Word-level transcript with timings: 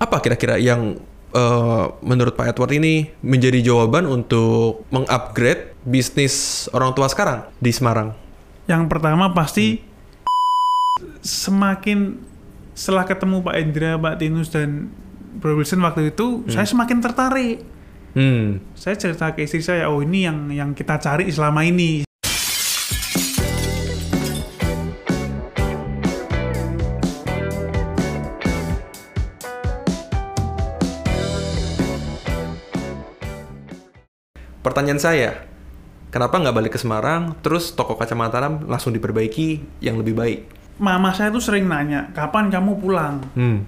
Apa 0.00 0.24
kira-kira 0.24 0.56
yang 0.56 0.96
eh, 1.36 1.84
menurut 2.00 2.32
Pak 2.32 2.56
Edward 2.56 2.72
ini 2.72 3.12
menjadi 3.20 3.60
jawaban 3.60 4.08
untuk 4.08 4.88
mengupgrade 4.88 5.76
bisnis 5.84 6.66
orang 6.72 6.96
tua 6.96 7.12
sekarang 7.12 7.44
di 7.60 7.68
Semarang? 7.68 8.16
Yang 8.64 8.88
pertama 8.88 9.28
pasti 9.36 9.84
semakin 11.20 12.16
setelah 12.72 13.04
ketemu 13.04 13.44
Pak 13.44 13.56
Indra, 13.60 14.00
Pak 14.00 14.24
Tinus 14.24 14.48
dan 14.48 14.88
Bro 15.36 15.60
Wilson 15.60 15.84
waktu 15.84 16.16
itu, 16.16 16.48
saya 16.48 16.64
semakin 16.64 16.98
tertarik. 17.04 17.60
Hmm. 18.16 18.58
Saya 18.74 18.98
cerita 18.98 19.30
ke 19.36 19.44
istri 19.46 19.62
saya, 19.62 19.86
oh 19.86 20.02
ini 20.02 20.26
yang 20.26 20.50
yang 20.50 20.70
kita 20.72 20.96
cari 20.98 21.28
selama 21.30 21.62
ini. 21.62 22.08
Pertanyaan 34.60 35.00
saya, 35.00 35.30
kenapa 36.12 36.36
nggak 36.36 36.52
balik 36.52 36.72
ke 36.76 36.80
Semarang, 36.80 37.32
terus 37.40 37.72
toko 37.72 37.96
kaca 37.96 38.12
Mataram 38.12 38.60
langsung 38.68 38.92
diperbaiki 38.92 39.80
yang 39.80 39.96
lebih 39.96 40.12
baik? 40.12 40.40
Mama 40.76 41.12
saya 41.12 41.32
tuh 41.32 41.40
sering 41.40 41.64
nanya, 41.64 42.12
kapan 42.12 42.52
kamu 42.52 42.76
pulang? 42.76 43.24
Hmm. 43.32 43.64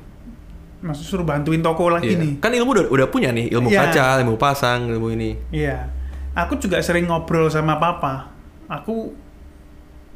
Maksud 0.83 1.05
suruh 1.07 1.25
bantuin 1.25 1.63
toko 1.63 1.89
lagi 1.89 2.13
Iya. 2.13 2.21
nih. 2.21 2.33
Kan 2.43 2.53
ilmu 2.53 2.71
udah, 2.75 2.85
udah 2.91 3.07
punya 3.09 3.31
nih, 3.31 3.49
ilmu 3.55 3.71
Iya. 3.71 3.89
kaca, 3.89 4.21
ilmu 4.21 4.35
pasang, 4.37 4.91
ilmu 4.91 5.09
ini. 5.15 5.31
Iya. 5.49 5.89
Aku 6.35 6.57
juga 6.57 6.81
sering 6.81 7.09
ngobrol 7.09 7.49
sama 7.49 7.77
papa. 7.79 8.29
Aku 8.69 9.13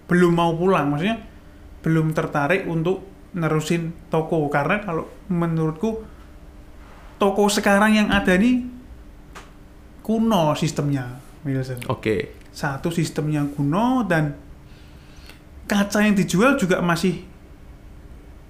belum 0.08 0.32
mau 0.32 0.52
pulang, 0.56 0.92
maksudnya 0.92 1.22
belum 1.80 2.12
tertarik 2.12 2.66
untuk 2.66 3.04
nerusin 3.32 3.92
toko 4.08 4.48
karena 4.48 4.80
kalau 4.80 5.06
menurutku 5.28 6.02
toko 7.16 7.46
sekarang 7.46 7.94
yang 7.94 8.08
ada 8.08 8.32
nih 8.34 8.64
kuno 10.06 10.54
sistemnya, 10.54 11.18
Wilson. 11.42 11.82
Oke. 11.90 12.46
Satu 12.54 12.94
sistemnya 12.94 13.42
kuno 13.42 14.06
dan 14.06 14.38
kaca 15.66 16.06
yang 16.06 16.14
dijual 16.14 16.54
juga 16.54 16.78
masih 16.78 17.26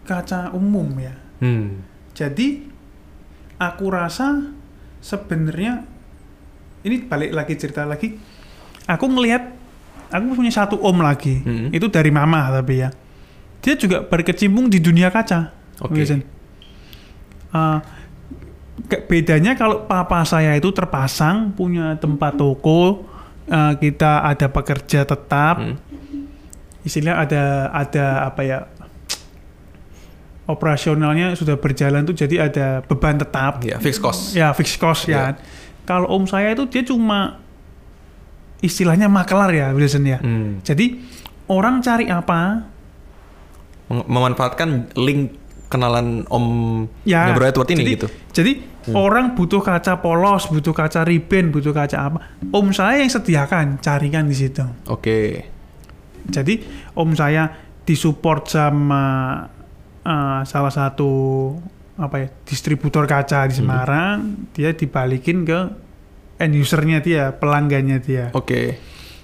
kaca 0.05 0.53
umum 0.53 0.93
ya. 1.01 1.17
Hmm. 1.41 1.81
Jadi 2.13 2.69
aku 3.57 3.89
rasa 3.89 4.53
sebenarnya 5.01 5.81
ini 6.85 7.03
balik 7.09 7.33
lagi 7.33 7.57
cerita 7.57 7.89
lagi. 7.89 8.13
Aku 8.85 9.09
ngelihat 9.09 9.57
aku 10.13 10.37
punya 10.37 10.53
satu 10.53 10.77
om 10.85 11.01
lagi. 11.01 11.41
Hmm. 11.41 11.73
Itu 11.73 11.89
dari 11.89 12.13
mama 12.13 12.53
tapi 12.53 12.85
ya. 12.85 12.93
Dia 13.65 13.75
juga 13.81 14.05
berkecimpung 14.05 14.69
di 14.69 14.79
dunia 14.79 15.09
kaca. 15.09 15.57
Oke. 15.81 16.05
Wilson. 16.05 16.20
Uh, 17.51 17.81
bedanya 19.03 19.53
kalau 19.53 19.83
papa 19.83 20.23
saya 20.23 20.55
itu 20.55 20.70
terpasang 20.70 21.51
punya 21.51 21.95
tempat 21.95 22.34
toko, 22.34 23.03
uh, 23.45 23.73
kita 23.75 24.23
ada 24.23 24.47
pekerja 24.47 25.03
tetap, 25.03 25.56
Hmm. 25.56 25.75
istilah 26.83 27.19
ada 27.19 27.42
ada 27.69 28.07
apa 28.25 28.41
ya 28.41 28.59
operasionalnya 30.47 31.34
sudah 31.34 31.59
berjalan 31.59 32.07
tuh 32.07 32.14
jadi 32.14 32.47
ada 32.47 32.67
beban 32.81 33.19
tetap 33.19 33.59
Ya, 33.61 33.83
fixed 33.83 33.98
cost. 33.98 34.31
ya 34.33 34.55
fixed 34.55 34.79
cost 34.79 35.11
Iya. 35.11 35.34
ya 35.34 35.42
kalau 35.83 36.07
om 36.09 36.23
saya 36.23 36.55
itu 36.55 36.67
dia 36.67 36.87
cuma 36.87 37.42
istilahnya 38.59 39.11
makelar 39.11 39.51
ya 39.51 39.75
Wilson 39.75 40.07
ya 40.07 40.19
Hmm. 40.19 40.62
jadi 40.62 41.03
orang 41.48 41.83
cari 41.83 42.07
apa 42.07 42.62
Mem- 43.87 44.07
Memanfaatkan 44.07 44.95
link 44.95 45.34
kenalan 45.67 46.22
Om 46.31 46.47
ya 47.03 47.34
Bro 47.34 47.47
Edward 47.47 47.69
ini 47.75 47.83
jadi, 47.83 47.92
gitu. 47.98 48.06
jadi 48.31 48.53
orang 48.95 49.34
butuh 49.34 49.59
kaca 49.59 49.98
polos 49.98 50.47
butuh 50.47 50.70
kaca 50.70 51.03
ribbon 51.03 51.50
butuh 51.50 51.75
kaca 51.75 51.97
apa 52.06 52.19
om 52.55 52.70
saya 52.70 53.03
yang 53.03 53.11
sediakan 53.11 53.83
carikan 53.83 54.31
di 54.31 54.36
situ 54.39 54.62
Oke. 54.86 55.51
Jadi 56.27 56.58
om 56.98 57.14
saya 57.14 57.55
disupport 57.86 58.42
sama 58.51 59.05
uh, 60.02 60.41
salah 60.42 60.73
satu 60.74 61.11
apa 61.96 62.27
ya 62.27 62.29
distributor 62.45 63.08
kaca 63.08 63.48
di 63.48 63.55
Semarang, 63.57 64.51
dia 64.52 64.74
dibalikin 64.74 65.46
ke 65.46 65.61
end 66.36 66.55
usernya 66.58 67.01
dia, 67.01 67.33
pelanggannya 67.33 67.98
dia. 68.02 68.29
Oke. 68.36 68.77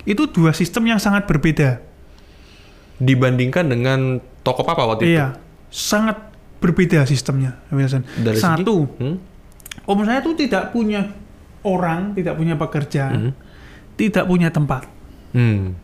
Itu 0.08 0.30
dua 0.30 0.56
sistem 0.56 0.88
yang 0.88 0.98
sangat 1.02 1.28
berbeda. 1.28 1.82
Dibandingkan 3.02 3.66
dengan 3.66 4.22
toko 4.46 4.62
papa 4.62 4.86
waktu 4.88 5.04
itu. 5.04 5.14
Iya, 5.18 5.36
sangat 5.68 6.31
berbeda 6.62 7.02
sistemnya, 7.02 7.58
Wilson. 7.68 8.06
Dari 8.16 8.36
segi- 8.36 8.62
Satu, 8.62 8.86
Hmm? 8.94 9.18
om 9.84 9.98
saya 10.00 10.22
tuh 10.22 10.32
tidak 10.32 10.70
punya 10.70 11.10
orang, 11.60 12.14
tidak 12.14 12.34
punya 12.34 12.54
pekerja, 12.54 13.10
Hmm. 13.10 13.32
tidak 13.92 14.24
punya 14.24 14.48
tempat. 14.48 14.86
Hmm. 15.32 15.74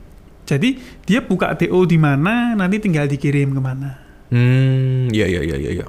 Jadi 0.44 0.78
dia 1.02 1.20
buka 1.20 1.52
DO 1.52 1.84
di 1.84 1.98
mana, 1.98 2.54
nanti 2.54 2.78
tinggal 2.78 3.04
dikirim 3.04 3.50
ke 3.50 3.60
mana. 3.60 4.00
Hmm, 4.28 5.08
iya 5.08 5.26
iya 5.26 5.42
iya 5.42 5.56
iya. 5.58 5.70
iya. 5.74 5.86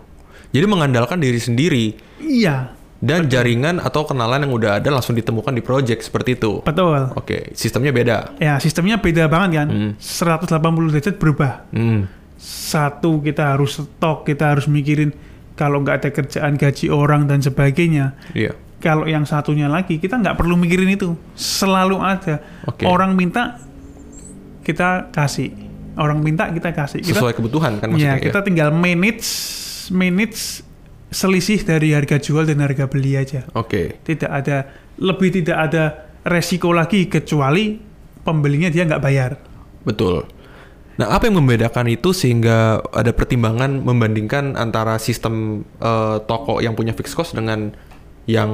Jadi 0.50 0.66
mengandalkan 0.66 1.18
diri 1.18 1.38
sendiri 1.38 1.94
Iya, 2.20 2.74
dan 2.98 3.28
jaringan 3.28 3.78
atau 3.78 4.04
kenalan 4.04 4.42
yang 4.42 4.52
udah 4.52 4.72
ada 4.76 4.90
langsung 4.90 5.14
ditemukan 5.14 5.52
di 5.52 5.62
project 5.62 6.02
seperti 6.02 6.36
itu. 6.36 6.60
betul. 6.62 7.14
Oke, 7.14 7.54
sistemnya 7.54 7.92
beda. 7.92 8.18
Ya, 8.38 8.58
sistemnya 8.58 8.98
beda 8.98 9.28
banget 9.28 9.50
kan. 9.56 9.68
Hmm. 9.70 9.92
180 9.96 10.50
derajat 10.90 11.16
berubah. 11.16 11.64
Hmm. 11.70 12.10
Satu, 12.40 13.20
kita 13.20 13.52
harus 13.54 13.84
stok, 13.84 14.24
kita 14.24 14.56
harus 14.56 14.72
mikirin 14.72 15.12
kalau 15.60 15.84
nggak 15.84 15.96
ada 16.00 16.10
kerjaan 16.16 16.56
gaji 16.56 16.88
orang 16.88 17.28
dan 17.28 17.44
sebagainya. 17.44 18.16
Iya. 18.32 18.56
Kalau 18.80 19.04
yang 19.04 19.28
satunya 19.28 19.68
lagi, 19.68 20.00
kita 20.00 20.16
nggak 20.16 20.40
perlu 20.40 20.56
mikirin 20.56 20.88
itu. 20.88 21.20
Selalu 21.36 22.00
ada. 22.00 22.40
Oke. 22.64 22.88
Orang 22.88 23.20
minta, 23.20 23.60
kita 24.64 25.12
kasih. 25.12 25.52
Orang 26.00 26.24
minta, 26.24 26.48
kita 26.48 26.72
kasih. 26.72 27.04
Kita, 27.04 27.20
Sesuai 27.20 27.36
kebutuhan 27.36 27.76
kan 27.84 27.92
ya, 27.92 28.16
maksudnya. 28.16 28.24
kita 28.24 28.40
tinggal 28.40 28.72
manage, 28.72 29.28
manage 29.92 30.64
selisih 31.12 31.60
dari 31.68 31.92
harga 31.92 32.24
jual 32.24 32.48
dan 32.48 32.64
harga 32.64 32.88
beli 32.88 33.20
aja. 33.20 33.44
Oke. 33.52 34.00
Tidak 34.00 34.32
ada, 34.32 34.64
lebih 34.96 35.44
tidak 35.44 35.58
ada 35.60 35.84
resiko 36.24 36.72
lagi 36.72 37.12
kecuali 37.12 37.76
pembelinya 38.24 38.72
dia 38.72 38.88
nggak 38.88 39.04
bayar. 39.04 39.32
Betul. 39.84 40.39
Nah, 41.00 41.16
apa 41.16 41.32
yang 41.32 41.40
membedakan 41.40 41.88
itu 41.88 42.12
sehingga 42.12 42.84
ada 42.92 43.16
pertimbangan 43.16 43.80
membandingkan 43.88 44.60
antara 44.60 45.00
sistem 45.00 45.64
eh, 45.80 46.18
toko 46.28 46.60
yang 46.60 46.76
punya 46.76 46.92
fixed 46.92 47.16
cost 47.16 47.32
dengan 47.32 47.72
yang 48.28 48.52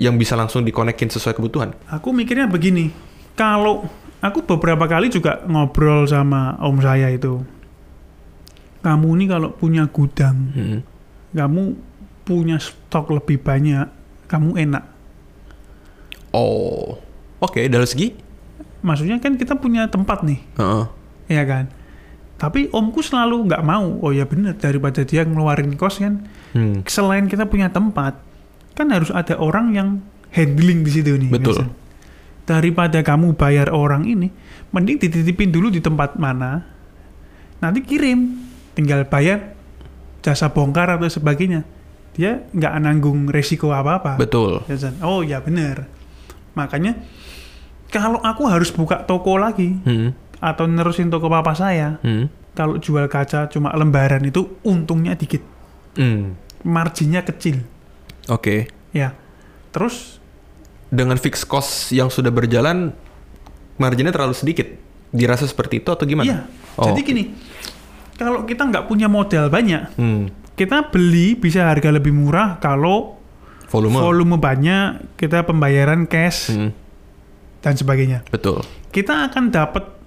yang 0.00 0.16
bisa 0.16 0.38
langsung 0.40 0.64
dikonekin 0.64 1.12
sesuai 1.12 1.36
kebutuhan? 1.36 1.76
Aku 1.92 2.16
mikirnya 2.16 2.48
begini, 2.48 2.88
kalau 3.36 3.84
aku 4.24 4.40
beberapa 4.40 4.88
kali 4.88 5.12
juga 5.12 5.44
ngobrol 5.44 6.08
sama 6.08 6.56
om 6.64 6.80
saya 6.80 7.12
itu, 7.12 7.44
kamu 8.80 9.08
ini 9.20 9.24
kalau 9.28 9.52
punya 9.52 9.84
gudang, 9.84 10.36
Hmm. 10.56 10.80
kamu 11.36 11.76
punya 12.24 12.56
stok 12.56 13.12
lebih 13.12 13.42
banyak, 13.44 13.84
kamu 14.32 14.56
enak. 14.64 14.84
Oh, 16.32 16.96
oke. 17.40 17.60
dari 17.68 17.84
segi? 17.88 18.16
Maksudnya 18.80 19.18
kan 19.18 19.34
kita 19.34 19.58
punya 19.58 19.90
tempat 19.90 20.22
nih, 20.22 20.38
Heeh. 20.56 20.97
Ya 21.28 21.44
kan? 21.44 21.70
Tapi 22.38 22.70
omku 22.70 23.02
selalu 23.02 23.50
nggak 23.50 23.62
mau. 23.66 23.98
Oh 23.98 24.14
ya 24.14 24.22
bener, 24.24 24.54
daripada 24.54 25.02
dia 25.02 25.26
ngeluarin 25.26 25.74
kos 25.74 25.98
kan. 25.98 26.26
Hmm. 26.54 26.86
Selain 26.86 27.26
kita 27.26 27.50
punya 27.50 27.68
tempat, 27.68 28.18
kan 28.78 28.88
harus 28.94 29.10
ada 29.10 29.34
orang 29.36 29.74
yang 29.74 29.88
handling 30.30 30.86
di 30.86 30.90
situ 30.90 31.18
nih. 31.18 31.30
Betul. 31.34 31.66
Daripada 32.46 33.02
kamu 33.04 33.36
bayar 33.36 33.74
orang 33.74 34.08
ini, 34.08 34.32
mending 34.72 35.02
dititipin 35.02 35.50
dulu 35.52 35.68
di 35.68 35.82
tempat 35.82 36.16
mana. 36.16 36.64
Nanti 37.58 37.82
kirim, 37.82 38.38
tinggal 38.78 39.04
bayar 39.10 39.58
jasa 40.22 40.48
bongkar 40.54 40.94
atau 40.94 41.10
sebagainya. 41.10 41.66
Dia 42.14 42.46
nggak 42.54 42.72
nanggung 42.82 43.26
resiko 43.28 43.74
apa-apa. 43.74 44.14
Betul. 44.14 44.62
Ya. 44.70 44.90
Oh 45.02 45.26
ya 45.26 45.42
bener. 45.42 45.90
Makanya 46.54 46.98
kalau 47.90 48.22
aku 48.22 48.46
harus 48.46 48.70
buka 48.70 49.02
toko 49.06 49.38
lagi 49.38 49.74
Hmm. 49.82 50.14
Atau 50.38 50.64
nerusin 50.64 51.08
toko 51.08 51.26
papa 51.26 51.52
saya, 51.52 51.98
Hmm. 52.00 52.30
kalau 52.52 52.78
jual 52.78 53.06
kaca 53.06 53.46
cuma 53.46 53.74
lembaran 53.74 54.22
itu 54.22 54.58
untungnya 54.62 55.14
dikit, 55.14 55.42
Hmm. 55.94 56.38
marginnya 56.62 57.22
kecil. 57.22 57.62
Oke. 58.26 58.68
Ya. 58.90 59.14
Terus 59.70 60.16
Dengan 60.88 61.20
fixed 61.20 61.44
cost 61.44 61.92
yang 61.92 62.08
sudah 62.08 62.32
berjalan, 62.32 62.96
marginnya 63.76 64.08
terlalu 64.08 64.32
sedikit. 64.32 64.64
Dirasa 65.08 65.44
seperti 65.44 65.84
itu 65.84 65.92
atau 65.92 66.08
gimana? 66.08 66.24
iya. 66.24 66.38
Oh, 66.80 66.88
Jadi 66.88 67.00
gini, 67.02 67.24
kalau 68.16 68.48
kita 68.48 68.64
nggak 68.64 68.88
punya 68.88 69.04
modal 69.04 69.52
banyak, 69.52 69.92
Hmm. 69.94 70.32
kita 70.56 70.88
beli 70.88 71.36
bisa 71.36 71.68
harga 71.68 71.92
lebih 71.92 72.16
murah 72.16 72.56
kalau 72.56 73.20
Volume. 73.68 74.00
volume 74.00 74.36
banyak, 74.40 75.12
kita 75.20 75.44
pembayaran 75.44 76.08
cash 76.08 76.48
Hmm. 76.48 76.72
dan 77.60 77.76
sebagainya. 77.76 78.24
Betul. 78.32 78.64
Kita 78.88 79.28
akan 79.28 79.52
dapat 79.52 79.97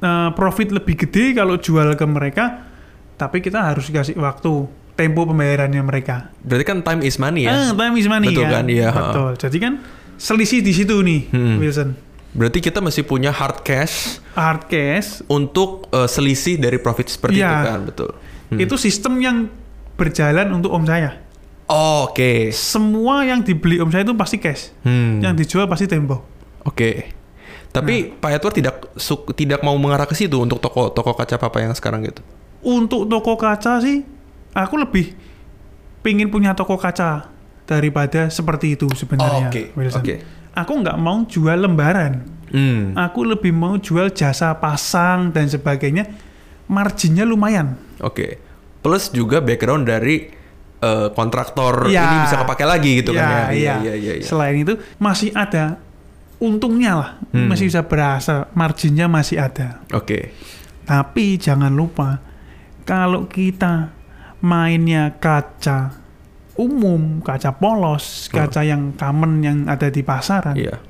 eh, 0.00 0.30
profit 0.32 0.72
lebih 0.72 0.96
gede 0.96 1.32
kalau 1.32 1.56
jual 1.56 1.94
ke 1.94 2.04
mereka, 2.04 2.66
tapi 3.14 3.38
kita 3.38 3.60
harus 3.62 3.88
kasih 3.88 4.16
waktu 4.16 4.66
tempo 4.96 5.24
pembayarannya 5.24 5.80
mereka. 5.80 6.28
Berarti 6.40 6.64
kan 6.64 6.78
time 6.80 7.00
is 7.04 7.16
money 7.16 7.48
ya. 7.48 7.52
Ah, 7.52 7.70
time 7.72 7.94
is 7.96 8.04
money 8.04 8.32
Betul 8.32 8.48
kan, 8.48 8.64
iya. 8.68 8.90
Betul. 8.92 9.30
Jadi 9.36 9.56
kan 9.56 9.72
selisih 10.16 10.60
di 10.60 10.72
situ 10.72 11.00
nih, 11.00 11.20
Hmm. 11.32 11.56
Wilson. 11.56 11.90
Berarti 12.30 12.62
kita 12.62 12.78
masih 12.78 13.02
punya 13.02 13.34
hard 13.34 13.66
cash 13.66 14.22
Hard 14.38 14.70
cash 14.70 15.18
untuk 15.26 15.90
eh, 15.90 16.06
selisih 16.06 16.60
dari 16.60 16.78
profit 16.78 17.10
seperti 17.10 17.40
Iya. 17.40 17.48
itu 17.50 17.66
kan, 17.66 17.80
betul. 17.84 18.10
Hmm. 18.50 18.58
itu 18.58 18.74
sistem 18.74 19.14
yang 19.18 19.36
berjalan 19.94 20.50
untuk 20.50 20.74
om 20.74 20.82
saya. 20.82 21.22
Oh, 21.70 22.10
Oke. 22.10 22.50
Semua 22.50 23.22
yang 23.22 23.46
dibeli 23.46 23.78
om 23.78 23.86
saya 23.88 24.02
itu 24.02 24.14
pasti 24.14 24.42
cash. 24.42 24.74
Hmm. 24.82 25.22
Yang 25.22 25.46
dijual 25.46 25.70
pasti 25.70 25.86
tempo. 25.86 26.18
Oke. 26.66 27.19
Tapi 27.68 28.12
Pak 28.12 28.30
Edward 28.32 28.54
tidak 28.54 28.74
su- 28.96 29.28
tidak 29.30 29.60
mau 29.60 29.76
mengarah 29.76 30.04
ke 30.04 30.12
situ 30.12 30.36
untuk 30.36 30.58
toko 30.58 30.88
toko 30.88 31.12
kaca 31.12 31.36
papa 31.36 31.60
yang 31.60 31.70
sekarang 31.70 32.02
gitu. 32.02 32.24
Untuk 32.60 33.06
toko 33.06 33.36
kaca 33.36 33.78
sih, 33.78 34.02
aku 34.50 34.74
lebih 34.76 35.14
pingin 36.00 36.28
punya 36.28 36.52
toko 36.52 36.74
kaca 36.74 37.28
daripada 37.64 38.26
seperti 38.26 38.74
itu 38.74 38.90
sebenarnya. 38.90 39.46
Oke, 39.46 39.62
Wilson. 39.72 40.00
oke. 40.00 40.14
Aku 40.52 40.72
nggak 40.76 40.96
mau 40.96 41.22
jual 41.24 41.54
lembaran. 41.56 42.26
Hmm. 42.50 42.98
Aku 42.98 43.22
lebih 43.22 43.54
mau 43.54 43.78
jual 43.78 44.10
jasa 44.10 44.50
pasang 44.54 45.30
dan 45.30 45.46
sebagainya. 45.46 46.10
Marginnya 46.66 47.22
lumayan. 47.22 47.78
Oke. 48.00 48.42
Plus 48.80 49.10
juga 49.10 49.38
background 49.38 49.86
dari 49.86 50.26
eh, 50.80 51.08
kontraktor 51.12 51.86
Iya. 51.86 52.02
ini 52.02 52.16
bisa 52.24 52.36
kepake 52.40 52.64
lagi 52.64 52.90
gitu 52.98 53.12
kan 53.12 53.20
ya. 53.20 53.28
Ya, 53.28 53.36
Iya, 53.36 53.46
iya. 53.52 53.74
iya, 53.76 53.94
iya, 53.94 54.12
iya. 54.18 54.24
Selain 54.24 54.56
itu 54.56 54.74
masih 54.96 55.30
ada 55.30 55.76
untungnya 56.40 56.92
lah, 56.96 57.10
Hmm. 57.30 57.46
masih 57.46 57.68
bisa 57.68 57.84
berasa 57.84 58.48
marginnya 58.56 59.06
masih 59.06 59.38
ada. 59.38 59.84
Oke. 59.92 60.32
Tapi 60.82 61.36
jangan 61.36 61.70
lupa 61.70 62.18
kalau 62.82 63.28
kita 63.28 63.92
mainnya 64.40 65.14
kaca 65.14 65.94
umum, 66.56 67.20
kaca 67.20 67.54
polos, 67.54 68.26
kaca 68.26 68.60
yang 68.60 68.96
common 68.96 69.40
yang 69.40 69.58
ada 69.68 69.88
di 69.88 70.00
pasaran. 70.00 70.56
Iya. 70.56 70.80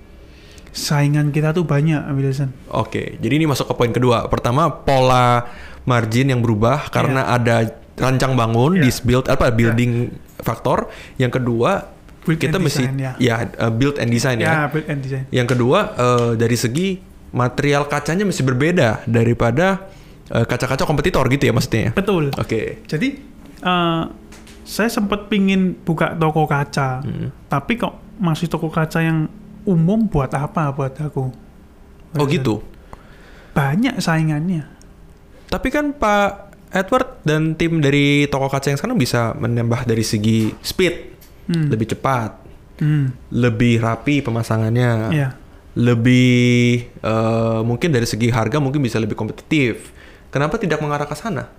saingan 0.70 1.34
kita 1.34 1.50
tuh 1.50 1.66
banyak, 1.66 1.98
Wilson. 2.14 2.54
Oke. 2.70 3.18
Jadi 3.18 3.42
ini 3.42 3.46
masuk 3.50 3.66
ke 3.66 3.74
poin 3.74 3.90
kedua. 3.90 4.30
Pertama, 4.30 4.70
pola 4.70 5.42
margin 5.82 6.30
yang 6.30 6.38
berubah 6.38 6.86
karena 6.94 7.26
ada 7.26 7.66
rancang 7.98 8.38
bangun, 8.38 8.78
Iya. 8.78 8.82
dis 8.86 9.02
build 9.02 9.26
apa 9.26 9.50
building 9.50 10.14
faktor. 10.38 10.86
Yang 11.18 11.42
kedua, 11.42 11.90
Build 12.30 12.42
kita 12.42 12.56
and 12.56 12.64
mesti 12.64 12.82
design, 12.86 12.96
ya. 12.98 13.12
ya 13.18 13.34
eh, 13.46 13.72
build 13.74 13.96
and 13.98 14.10
design 14.10 14.36
ya. 14.38 14.48
Ya, 14.48 14.60
build 14.70 14.86
and 14.86 15.00
design. 15.02 15.24
Yang 15.34 15.48
kedua 15.56 15.78
eh, 15.98 16.30
dari 16.38 16.56
segi 16.56 16.88
material 17.30 17.86
kacanya 17.86 18.24
mesti 18.26 18.42
berbeda 18.42 19.04
daripada 19.06 19.90
eh, 20.30 20.44
kaca-kaca 20.46 20.86
kompetitor 20.86 21.26
gitu 21.28 21.50
ya 21.50 21.52
maksudnya. 21.52 21.90
Betul. 21.92 22.30
Oke. 22.38 22.82
Jadi 22.86 23.08
eh, 23.60 24.02
saya 24.62 24.86
sempat 24.86 25.26
pingin 25.26 25.74
buka 25.82 26.14
toko 26.14 26.46
kaca, 26.46 27.02
Hmm. 27.02 27.34
tapi 27.50 27.74
kok 27.74 27.98
masih 28.22 28.46
toko 28.46 28.70
kaca 28.70 29.02
yang 29.02 29.26
umum 29.66 30.06
buat 30.06 30.30
apa 30.30 30.70
buat 30.70 30.94
aku? 30.94 31.34
Oh 32.14 32.26
gitu. 32.30 32.62
Banyak 33.50 33.98
saingannya. 33.98 34.70
Tapi 35.50 35.68
kan 35.74 35.90
Pak 35.90 36.54
Edward 36.70 37.18
dan 37.26 37.58
tim 37.58 37.82
dari 37.82 38.30
toko 38.30 38.46
kaca 38.46 38.70
yang 38.70 38.78
sekarang 38.78 38.94
bisa 38.94 39.34
menambah 39.34 39.82
dari 39.90 40.06
segi 40.06 40.54
speed, 40.62 41.19
Hmm. 41.50 41.66
lebih 41.66 41.90
cepat, 41.90 42.38
Hmm. 42.78 43.10
lebih 43.34 43.82
rapi 43.82 44.22
pemasangannya, 44.22 44.92
Ya. 45.10 45.34
lebih 45.74 46.86
eh, 47.02 47.60
mungkin 47.66 47.90
dari 47.90 48.06
segi 48.06 48.30
harga 48.30 48.62
mungkin 48.62 48.78
bisa 48.78 49.02
lebih 49.02 49.18
kompetitif. 49.18 49.90
Kenapa 50.30 50.54
tidak 50.56 50.78
mengarah 50.78 51.10
ke 51.10 51.16
sana? 51.18 51.50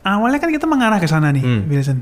Awalnya 0.00 0.40
kan 0.40 0.48
kita 0.48 0.64
mengarah 0.64 0.96
ke 0.96 1.08
sana 1.08 1.28
nih, 1.32 1.44
Hmm. 1.44 1.62
Wilson. 1.68 1.98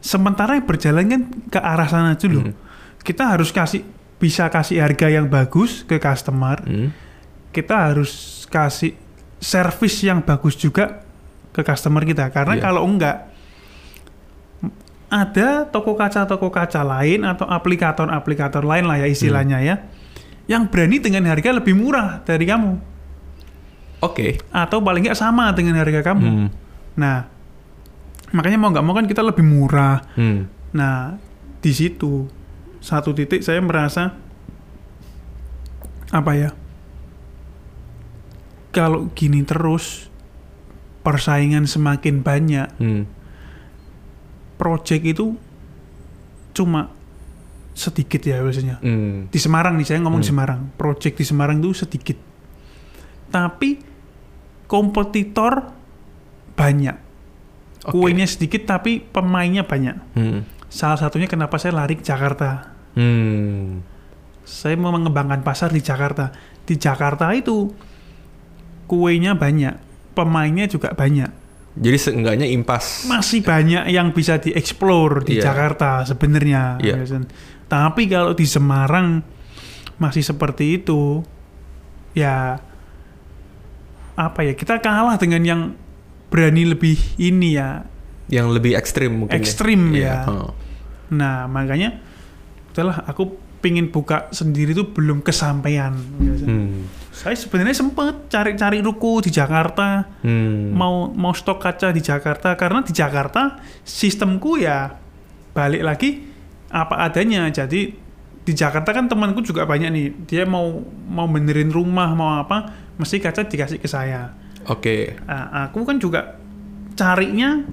Sementara 0.00 0.56
yang 0.56 0.64
berjalan 0.64 1.04
kan 1.08 1.20
ke 1.48 1.58
arah 1.60 1.88
sana 1.88 2.12
dulu. 2.14 2.48
Hmm. 2.48 2.54
Kita 3.00 3.32
harus 3.32 3.52
kasih 3.52 3.84
bisa 4.16 4.48
kasih 4.48 4.80
harga 4.80 5.08
yang 5.12 5.28
bagus 5.28 5.84
ke 5.84 5.96
customer. 5.96 6.60
Hmm. 6.64 6.92
Kita 7.52 7.88
harus 7.88 8.44
kasih 8.48 8.96
service 9.36 10.00
yang 10.00 10.24
bagus 10.24 10.56
juga 10.56 11.04
ke 11.52 11.60
customer 11.60 12.04
kita. 12.04 12.28
Karena 12.32 12.56
Iya. 12.56 12.62
kalau 12.64 12.84
enggak 12.84 13.16
ada 15.06 15.70
toko 15.70 15.94
kaca-toko 15.94 16.50
kaca 16.50 16.82
lain 16.82 17.22
atau 17.22 17.46
aplikator-aplikator 17.46 18.66
lain 18.66 18.90
lah 18.90 18.98
ya 18.98 19.06
istilahnya 19.06 19.62
ya 19.62 19.76
yang 20.50 20.66
berani 20.66 20.98
dengan 20.98 21.26
harga 21.30 21.54
lebih 21.54 21.74
murah 21.78 22.22
dari 22.26 22.46
kamu 22.46 22.78
Oke. 24.02 24.38
atau 24.50 24.78
paling 24.82 25.08
nggak 25.08 25.18
sama 25.18 25.50
dengan 25.56 25.80
harga 25.80 26.04
kamu. 26.04 26.26
Hmm. 26.28 26.48
Nah, 27.00 27.26
makanya 28.30 28.58
mau 28.60 28.70
nggak 28.70 28.84
mau 28.84 28.94
kan 28.94 29.08
kita 29.08 29.24
lebih 29.24 29.42
murah. 29.42 30.04
Hmm. 30.14 30.46
Nah, 30.76 31.16
di 31.64 31.72
situ 31.72 32.28
satu 32.78 33.16
titik 33.16 33.42
saya 33.42 33.58
merasa 33.64 34.14
apa 36.12 36.32
ya? 36.36 36.50
Kalau 38.70 39.08
gini 39.16 39.40
terus 39.42 40.12
persaingan 41.00 41.64
semakin 41.64 42.20
banyak, 42.20 42.68
Hmm. 42.76 43.08
Project 44.56 45.04
itu 45.04 45.36
cuma 46.56 46.88
sedikit 47.76 48.24
ya 48.24 48.40
biasanya. 48.40 48.80
Hmm. 48.80 49.28
Di 49.28 49.36
Semarang 49.36 49.76
nih 49.76 49.84
saya 49.84 50.00
ngomong 50.00 50.24
di 50.24 50.28
Hmm. 50.28 50.32
Semarang, 50.32 50.60
project 50.80 51.20
di 51.20 51.24
Semarang 51.28 51.60
itu 51.60 51.76
sedikit. 51.76 52.16
Tapi 53.28 53.76
kompetitor 54.64 55.70
banyak. 56.56 56.96
Oke. 57.86 57.92
Kuenya 57.92 58.24
sedikit 58.24 58.64
tapi 58.64 59.04
pemainnya 59.04 59.68
banyak. 59.68 59.96
Hmm. 60.16 60.40
Salah 60.72 60.98
satunya 60.98 61.28
kenapa 61.28 61.60
saya 61.60 61.76
lari 61.76 62.00
ke 62.00 62.02
Jakarta. 62.02 62.74
Hmm. 62.96 63.84
Saya 64.42 64.74
mau 64.80 64.90
mengembangkan 64.90 65.44
pasar 65.44 65.70
di 65.70 65.84
Jakarta. 65.84 66.32
Di 66.66 66.80
Jakarta 66.80 67.30
itu 67.36 67.70
kuenya 68.88 69.36
banyak, 69.36 69.76
pemainnya 70.16 70.66
juga 70.66 70.96
banyak. 70.96 71.45
Jadi 71.76 71.96
seenggaknya 72.00 72.48
impas. 72.48 73.04
Masih 73.04 73.44
banyak 73.44 73.88
yang 73.88 74.10
bisa 74.10 74.40
dieksplor 74.40 75.22
di 75.22 75.36
Iya. 75.36 75.52
Jakarta 75.52 76.02
sebenarnya. 76.02 76.80
Iya. 76.80 76.96
Wilson. 76.96 77.28
Tapi 77.68 78.08
kalau 78.08 78.32
di 78.32 78.48
Semarang 78.48 79.20
masih 79.96 80.24
seperti 80.24 80.80
itu, 80.80 81.20
ya 82.12 82.56
apa 84.16 84.40
ya 84.40 84.56
kita 84.56 84.80
kalah 84.80 85.20
dengan 85.20 85.42
yang 85.44 85.60
berani 86.26 86.64
lebih 86.66 86.96
ini 87.16 87.54
ya. 87.54 87.84
yang 88.26 88.50
lebih 88.50 88.74
ekstrim 88.74 89.22
mungkin. 89.22 89.38
Ekstrim 89.38 89.94
Iya. 89.94 90.02
ya. 90.02 90.16
Oh. 90.26 90.50
Nah 91.14 91.46
makanya, 91.46 92.02
udahlah 92.74 93.06
aku 93.06 93.30
pingin 93.62 93.94
buka 93.94 94.26
sendiri 94.30 94.74
tuh 94.74 94.90
belum 94.90 95.22
kesampaian. 95.22 95.94
Wilson. 96.18 96.48
Hmm. 96.48 96.82
Saya 97.16 97.32
sebenarnya 97.32 97.72
sempet 97.72 98.28
cari-cari 98.28 98.84
ruko 98.84 99.24
di 99.24 99.32
Jakarta, 99.32 100.04
Hmm. 100.20 100.76
mau 100.76 101.08
mau 101.16 101.32
stok 101.32 101.64
kaca 101.64 101.88
di 101.88 102.04
Jakarta 102.04 102.52
karena 102.60 102.84
di 102.84 102.92
Jakarta 102.92 103.56
sistemku 103.80 104.60
ya 104.60 104.92
balik 105.56 105.80
lagi 105.80 106.10
apa 106.68 107.08
adanya. 107.08 107.48
Jadi 107.48 107.88
di 108.44 108.52
Jakarta 108.52 108.92
kan 108.92 109.08
temanku 109.08 109.40
juga 109.40 109.64
banyak 109.64 109.88
nih. 109.88 110.06
Dia 110.28 110.44
mau 110.44 110.84
mau 111.08 111.24
benerin 111.24 111.72
rumah 111.72 112.12
mau 112.12 112.36
apa, 112.36 112.68
mesti 113.00 113.16
kaca 113.16 113.48
dikasih 113.48 113.80
ke 113.80 113.88
saya. 113.88 114.36
Oke. 114.68 115.16
Nah, 115.24 115.72
aku 115.72 115.88
kan 115.88 115.96
juga 115.96 116.36
carinya 116.92 117.64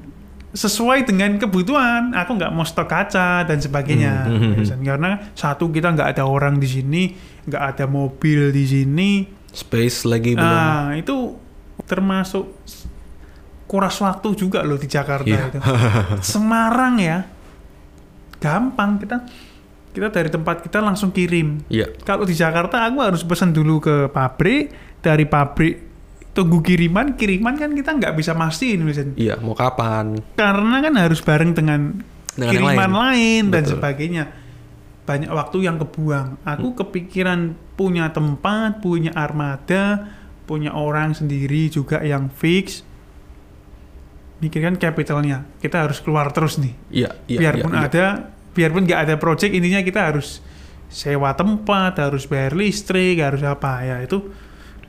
sesuai 0.54 1.10
dengan 1.10 1.42
kebutuhan. 1.42 2.14
Aku 2.14 2.38
nggak 2.38 2.54
mau 2.54 2.62
stok 2.64 2.86
kaca 2.88 3.42
dan 3.44 3.58
sebagainya. 3.58 4.30
Hmm. 4.30 4.62
Karena 4.86 5.34
satu 5.34 5.74
kita 5.74 5.92
nggak 5.92 6.14
ada 6.18 6.24
orang 6.30 6.62
di 6.62 6.70
sini, 6.70 7.04
nggak 7.50 7.64
ada 7.76 7.86
mobil 7.90 8.54
di 8.54 8.64
sini. 8.64 9.12
Space 9.50 10.06
lagi 10.06 10.38
belum. 10.38 10.46
Ah, 10.46 10.94
itu 10.94 11.38
termasuk 11.90 12.54
kuras 13.66 13.98
waktu 13.98 14.38
juga 14.38 14.62
loh 14.62 14.78
di 14.78 14.86
Jakarta 14.86 15.26
Iya. 15.26 15.50
itu. 15.50 15.60
Semarang 16.22 17.02
ya. 17.02 17.26
Gampang 18.38 19.02
kita 19.02 19.26
kita 19.94 20.10
dari 20.10 20.30
tempat 20.30 20.66
kita 20.66 20.82
langsung 20.82 21.14
kirim. 21.14 21.62
Iya. 21.70 21.94
Kalau 22.02 22.26
di 22.26 22.34
Jakarta 22.34 22.82
aku 22.86 23.02
harus 23.02 23.22
pesan 23.22 23.54
dulu 23.54 23.78
ke 23.78 24.10
pabrik, 24.10 24.74
dari 25.02 25.26
pabrik 25.30 25.93
tunggu 26.34 26.66
kiriman, 26.66 27.14
kiriman 27.14 27.54
kan 27.56 27.72
kita 27.78 27.94
nggak 27.94 28.14
bisa 28.18 28.34
mastiin 28.34 28.82
Wilson. 28.84 29.14
Iya. 29.16 29.38
Mau 29.40 29.54
kapan? 29.54 30.18
Karena 30.34 30.82
kan 30.82 30.94
harus 30.98 31.22
bareng 31.22 31.54
dengan, 31.54 32.02
Dengan 32.34 32.52
kiriman 32.52 32.92
lain. 32.92 32.94
lain, 32.98 33.44
dan 33.54 33.64
Betul. 33.64 33.74
sebagainya. 33.78 34.24
Banyak 35.06 35.30
waktu 35.30 35.58
yang 35.62 35.78
kebuang. 35.78 36.42
Aku 36.42 36.74
kepikiran 36.74 37.54
punya 37.78 38.10
tempat, 38.10 38.82
punya 38.82 39.14
armada, 39.14 40.10
punya 40.50 40.74
orang 40.74 41.14
sendiri 41.14 41.70
juga 41.70 42.02
yang 42.02 42.34
fix. 42.34 42.82
Mikirkan 44.42 44.76
capitalnya. 44.82 45.46
Kita 45.62 45.86
harus 45.86 46.02
keluar 46.02 46.34
terus 46.34 46.58
nih. 46.58 46.74
Iya. 46.90 47.10
Iya. 47.30 47.40
biarpun 47.40 47.72
iya, 47.72 47.80
iya. 47.80 47.88
ada, 47.88 48.06
biarpun 48.58 48.84
nggak 48.90 49.02
ada 49.06 49.16
project, 49.22 49.54
intinya 49.54 49.86
kita 49.86 50.02
harus 50.02 50.42
sewa 50.94 51.34
tempat, 51.34 51.98
harus 51.98 52.26
bayar 52.30 52.54
listrik, 52.54 53.18
harus 53.18 53.42
apa 53.42 53.82
ya 53.82 53.98
itu 54.06 54.30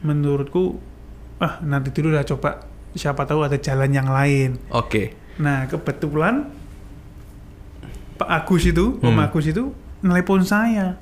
menurutku 0.04 0.93
ah 1.38 1.58
nanti 1.60 1.90
dulu 1.90 2.10
lah 2.10 2.22
coba 2.22 2.62
siapa 2.92 3.24
tahu 3.24 3.42
ada 3.42 3.58
jalan 3.58 3.90
yang 3.90 4.06
lain. 4.06 4.54
Oke. 4.70 5.14
Nah, 5.34 5.66
kebetulan 5.66 6.46
Pak 8.14 8.30
Agus 8.30 8.62
itu, 8.64 9.02
Om 9.02 9.10
Hmm. 9.10 9.18
Agus 9.20 9.44
itu 9.44 9.74
nelpon 10.00 10.46
saya 10.46 10.94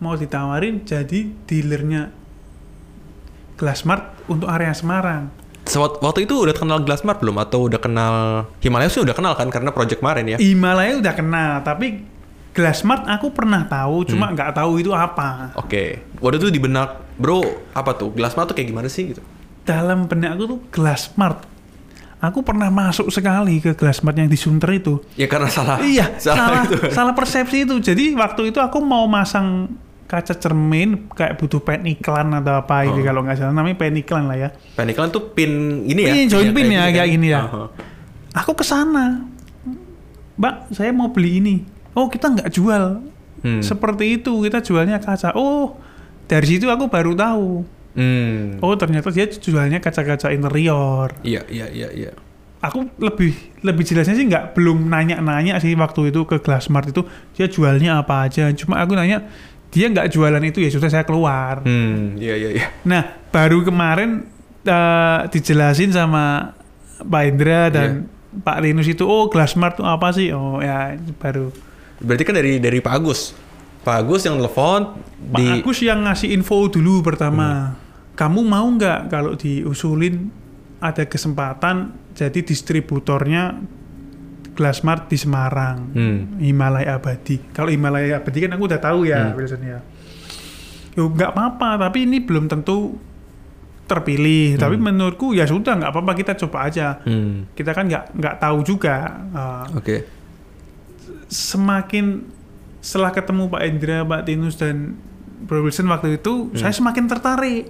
mau 0.00 0.16
ditawarin 0.16 0.80
jadi 0.82 1.28
dealernya 1.44 2.08
Glassmart 3.54 4.24
untuk 4.26 4.48
area 4.48 4.72
Semarang. 4.72 5.30
Waktu 5.64 6.28
itu 6.28 6.44
udah 6.44 6.52
kenal 6.52 6.80
Glassmart 6.80 7.20
belum 7.20 7.40
atau 7.40 7.68
udah 7.68 7.80
kenal 7.80 8.14
Himalaya 8.60 8.88
sih 8.88 9.00
udah 9.00 9.12
kenal 9.12 9.32
kan 9.32 9.48
karena 9.48 9.72
project 9.72 10.00
kemarin 10.00 10.24
ya. 10.26 10.36
Himalaya 10.36 11.00
udah 11.00 11.14
kenal, 11.14 11.50
tapi 11.60 12.04
Glassmart 12.54 13.04
aku 13.04 13.34
pernah 13.34 13.66
tahu, 13.66 14.06
cuma 14.06 14.30
Hmm. 14.30 14.34
nggak 14.38 14.54
tahu 14.54 14.78
itu 14.78 14.94
apa. 14.94 15.50
Oke. 15.58 16.04
Waktu 16.22 16.36
itu 16.38 16.48
di 16.48 16.60
benak, 16.62 17.18
bro, 17.18 17.42
apa 17.74 17.98
tuh? 17.98 18.14
Glassmart 18.14 18.46
tuh 18.48 18.56
kayak 18.56 18.70
gimana 18.70 18.86
sih 18.86 19.10
gitu? 19.10 19.22
Dalam 19.64 20.06
benak 20.06 20.36
aku 20.36 20.44
tuh 20.46 20.58
Glassmart. 20.70 21.44
Aku 22.20 22.40
pernah 22.40 22.72
masuk 22.72 23.12
sekali 23.12 23.60
ke 23.60 23.76
Glassmart 23.76 24.16
yang 24.16 24.28
di 24.28 24.36
Sunter 24.36 24.72
itu. 24.72 24.96
Ya 25.16 25.28
karena 25.28 25.48
salah. 25.48 25.80
iya, 25.80 26.16
salah, 26.20 26.64
itu. 26.64 26.76
salah 26.88 27.12
persepsi 27.12 27.64
itu. 27.64 27.76
Jadi 27.78 28.16
waktu 28.16 28.48
itu 28.48 28.60
aku 28.60 28.80
mau 28.80 29.04
masang 29.04 29.68
kaca 30.04 30.32
cermin 30.32 31.08
kayak 31.10 31.36
butuh 31.36 31.60
pen 31.60 31.80
iklan 31.84 32.28
atau 32.34 32.60
apa 32.60 32.84
ini 32.84 33.00
Oh. 33.00 33.04
kalau 33.04 33.20
nggak 33.24 33.40
salah 33.40 33.52
namanya 33.52 33.76
pen 33.76 33.96
iklan 33.96 34.24
lah 34.24 34.36
ya. 34.36 34.48
Peniklan 34.72 35.08
tuh 35.08 35.32
pin 35.32 35.52
ini 35.84 36.00
ya? 36.04 36.12
Iya, 36.12 36.24
join 36.30 36.48
pin 36.52 36.68
ya, 36.68 36.88
kayak 36.88 37.08
gini 37.08 37.28
ya. 37.28 37.40
Aha. 37.44 37.62
Aku 38.34 38.52
ke 38.52 38.64
sana. 38.64 39.24
Mbak, 40.34 40.54
saya 40.72 40.90
mau 40.90 41.08
beli 41.08 41.38
ini. 41.38 41.54
Oh, 41.94 42.08
kita 42.08 42.26
nggak 42.26 42.50
jual. 42.50 43.04
Hmm. 43.40 43.60
Seperti 43.60 44.18
itu, 44.18 44.32
kita 44.40 44.58
jualnya 44.58 44.98
kaca. 44.98 45.30
Oh, 45.36 45.78
dari 46.26 46.46
situ 46.48 46.66
aku 46.66 46.88
baru 46.88 47.14
tahu. 47.14 47.62
Hmm. 47.94 48.58
Oh, 48.58 48.74
ternyata 48.74 49.10
dia 49.14 49.30
jualnya 49.30 49.78
kaca-kaca 49.78 50.34
interior. 50.34 51.14
Iya, 51.22 51.46
iya, 51.46 51.66
iya, 51.70 51.88
iya. 51.94 52.12
Aku 52.64 52.88
lebih 52.96 53.36
lebih 53.60 53.84
jelasnya 53.84 54.16
sih 54.16 54.24
nggak 54.24 54.56
belum 54.56 54.88
nanya-nanya 54.88 55.60
sih 55.60 55.76
waktu 55.76 56.10
itu 56.10 56.24
ke 56.24 56.40
Glassmart 56.40 56.90
itu 56.90 57.04
dia 57.36 57.46
jualnya 57.46 58.02
apa 58.02 58.26
aja. 58.26 58.50
Cuma 58.56 58.80
aku 58.80 58.96
nanya 58.96 59.28
dia 59.68 59.86
nggak 59.90 60.10
jualan 60.10 60.42
itu 60.42 60.64
ya 60.64 60.70
sudah 60.72 60.88
saya 60.90 61.04
keluar. 61.04 61.62
Hmm, 61.62 62.16
iya, 62.16 62.34
iya, 62.34 62.50
iya. 62.56 62.66
Nah, 62.88 63.28
baru 63.30 63.62
kemarin 63.62 64.26
eh, 64.64 65.20
dijelasin 65.28 65.92
sama 65.92 66.56
Pak 67.04 67.22
Indra 67.28 67.68
dan 67.68 68.08
Pak 68.34 68.58
Linus 68.64 68.88
itu, 68.90 69.04
oh 69.06 69.28
Glassmart 69.28 69.78
itu 69.78 69.84
apa 69.84 70.08
sih? 70.10 70.32
Oh 70.32 70.58
ya 70.58 70.96
baru 71.20 71.52
Berarti 72.02 72.22
kan 72.26 72.34
dari 72.34 72.58
dari 72.58 72.78
Pak 72.82 72.92
Agus. 72.96 73.20
Pak 73.84 73.96
Agus 74.00 74.24
yang 74.24 74.40
telepon 74.40 74.96
Pak 74.96 75.36
di 75.36 75.44
Agus 75.60 75.78
yang 75.84 76.08
ngasih 76.08 76.32
info 76.32 76.66
dulu 76.72 77.04
pertama. 77.04 77.76
Kamu 78.14 78.40
mau 78.42 78.66
nggak 78.68 79.10
kalau 79.10 79.34
diusulin 79.34 80.30
ada 80.78 81.02
kesempatan 81.02 81.90
jadi 82.12 82.40
distributornya 82.40 83.58
Glassmart 84.54 85.10
di 85.10 85.18
Semarang, 85.18 85.90
Hmm. 85.90 86.38
Himalaya 86.38 86.94
Abadi. 86.94 87.42
Kalau 87.50 87.68
Himalaya 87.68 88.22
Abadi 88.22 88.38
kan 88.38 88.54
aku 88.54 88.70
udah 88.70 88.78
tahu 88.78 89.02
ya, 89.02 89.28
Hmm. 89.28 89.34
Wilson 89.34 89.62
ya. 89.62 89.82
Yo 90.94 91.10
nggak 91.10 91.34
apa-apa, 91.34 91.74
tapi 91.80 92.06
ini 92.06 92.22
belum 92.22 92.46
tentu 92.46 92.94
terpilih. 93.84 94.54
Tapi 94.54 94.78
Hmm. 94.78 94.86
menurutku 94.86 95.34
ya 95.34 95.42
sudah 95.42 95.74
nggak 95.74 95.90
apa-apa 95.90 96.12
kita 96.14 96.38
coba 96.38 96.70
aja. 96.70 97.02
Hmm. 97.02 97.50
Kita 97.50 97.74
kan 97.74 97.90
nggak 97.90 98.14
nggak 98.14 98.34
tahu 98.38 98.58
juga. 98.62 98.94
Uh, 99.34 99.64
Oke. 99.74 100.06
semakin 101.26 102.22
setelah 102.78 103.10
ketemu 103.10 103.48
Pak 103.48 103.62
Indra, 103.64 103.98
Pak 104.04 104.22
Tinus 104.22 104.54
dan 104.54 104.94
Bro 105.44 105.66
Wilson 105.66 105.88
waktu 105.88 106.16
itu, 106.16 106.52
saya 106.54 106.70
semakin 106.70 107.04
tertarik. 107.04 107.68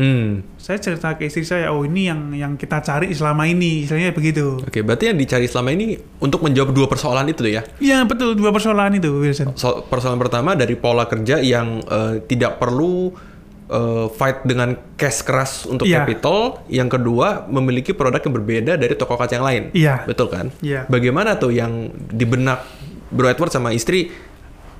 Hmm. 0.00 0.40
Saya 0.56 0.80
cerita 0.80 1.12
ke 1.12 1.28
istri 1.28 1.44
saya, 1.44 1.68
oh 1.68 1.84
ini 1.84 2.08
yang 2.08 2.32
yang 2.32 2.52
kita 2.56 2.80
cari 2.80 3.12
selama 3.12 3.44
ini, 3.44 3.84
istilahnya 3.84 4.16
begitu. 4.16 4.56
Oke, 4.56 4.80
berarti 4.80 5.12
yang 5.12 5.20
dicari 5.20 5.44
selama 5.44 5.76
ini 5.76 5.92
untuk 6.16 6.40
menjawab 6.40 6.72
dua 6.72 6.88
persoalan 6.88 7.28
itu 7.28 7.44
ya. 7.44 7.60
Iya 7.76 8.08
betul, 8.08 8.32
dua 8.32 8.48
persoalan 8.48 8.96
itu 8.96 9.12
Wilson. 9.12 9.52
So, 9.60 9.84
persoalan 9.84 10.16
pertama 10.16 10.56
dari 10.56 10.72
pola 10.72 11.04
kerja 11.04 11.36
yang 11.36 11.84
eh, 11.84 12.24
tidak 12.24 12.56
perlu 12.56 13.12
eh, 13.68 14.06
fight 14.08 14.48
dengan 14.48 14.72
cash 14.96 15.20
keras 15.20 15.68
untuk 15.68 15.84
Iya. 15.84 16.00
capital. 16.02 16.64
Yang 16.72 16.96
kedua, 16.96 17.44
memiliki 17.52 17.92
produk 17.92 18.24
yang 18.24 18.34
berbeda 18.40 18.72
dari 18.80 18.96
toko 18.96 19.20
kaca 19.20 19.36
yang 19.36 19.44
lain. 19.44 19.62
Iya. 19.76 20.08
Betul 20.08 20.32
kan? 20.32 20.48
Iya. 20.64 20.88
Bagaimana 20.88 21.36
tuh 21.36 21.52
yang 21.52 21.92
di 21.92 22.24
benak 22.24 22.64
Bro 23.12 23.28
Edward 23.28 23.52
sama 23.52 23.76
istri 23.76 24.08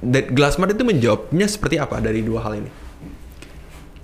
Glassmart 0.00 0.72
itu 0.72 0.80
menjawabnya 0.80 1.44
seperti 1.44 1.76
apa 1.76 2.00
dari 2.00 2.24
dua 2.24 2.40
hal 2.40 2.56
ini? 2.56 2.70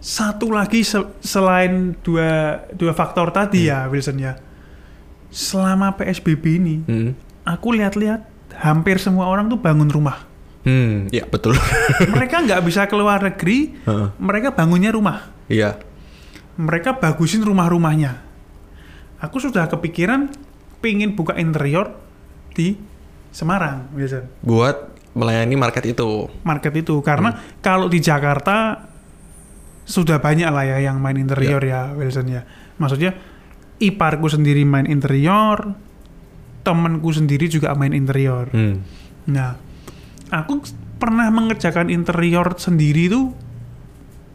Satu 0.07 0.55
lagi 0.55 0.87
se- 0.87 1.19
selain 1.19 1.99
dua 1.99 2.63
dua 2.71 2.95
faktor 2.95 3.35
tadi 3.35 3.67
ya 3.67 3.91
Wilson 3.91 4.23
ya. 4.23 4.39
Selama 5.35 5.99
PSBB 5.99 6.45
ini, 6.57 6.75
Hmm. 6.87 7.11
aku 7.43 7.75
lihat-lihat 7.75 8.23
hampir 8.55 9.03
semua 9.03 9.27
orang 9.27 9.51
tuh 9.51 9.59
bangun 9.59 9.91
rumah. 9.91 10.23
Hmm, 10.63 11.11
ya 11.11 11.27
betul. 11.27 11.59
Mereka 12.15 12.47
nggak 12.47 12.63
bisa 12.63 12.87
keluar 12.87 13.19
negeri, 13.19 13.75
Heeh. 13.83 14.09
mereka 14.17 14.55
bangunnya 14.55 14.91
rumah. 14.91 15.35
Iya. 15.47 15.79
mereka 16.57 16.97
bagusin 16.97 17.45
rumah-rumahnya. 17.45 18.17
Aku 19.21 19.37
sudah 19.37 19.69
kepikiran 19.69 20.33
pingin 20.79 21.13
buka 21.13 21.37
interior 21.37 21.93
di 22.51 22.81
Semarang, 23.29 23.93
Wilson. 23.93 24.25
Buat 24.41 24.89
melayani 25.13 25.53
market 25.53 25.85
itu. 25.85 26.33
Market 26.41 26.73
itu 26.75 26.97
karena 27.05 27.37
Hmm. 27.37 27.61
kalau 27.61 27.87
di 27.87 28.01
Jakarta 28.01 28.89
sudah 29.87 30.19
banyak 30.19 30.51
lah 30.51 30.67
ya 30.67 30.79
yang 30.83 30.99
main 30.99 31.15
interior 31.15 31.63
Iya. 31.63 31.95
ya, 31.95 31.97
Wilson 31.97 32.27
ya. 32.27 32.43
Maksudnya 32.77 33.15
iparku 33.79 34.27
sendiri 34.27 34.67
main 34.67 34.85
interior, 34.85 35.79
temanku 36.61 37.09
sendiri 37.09 37.47
juga 37.47 37.71
main 37.73 37.95
interior. 37.95 38.51
Hmm. 38.51 38.83
Nah, 39.27 39.55
aku 40.29 40.67
pernah 40.99 41.31
mengerjakan 41.31 41.87
interior 41.87 42.59
sendiri 42.59 43.07
tuh 43.07 43.31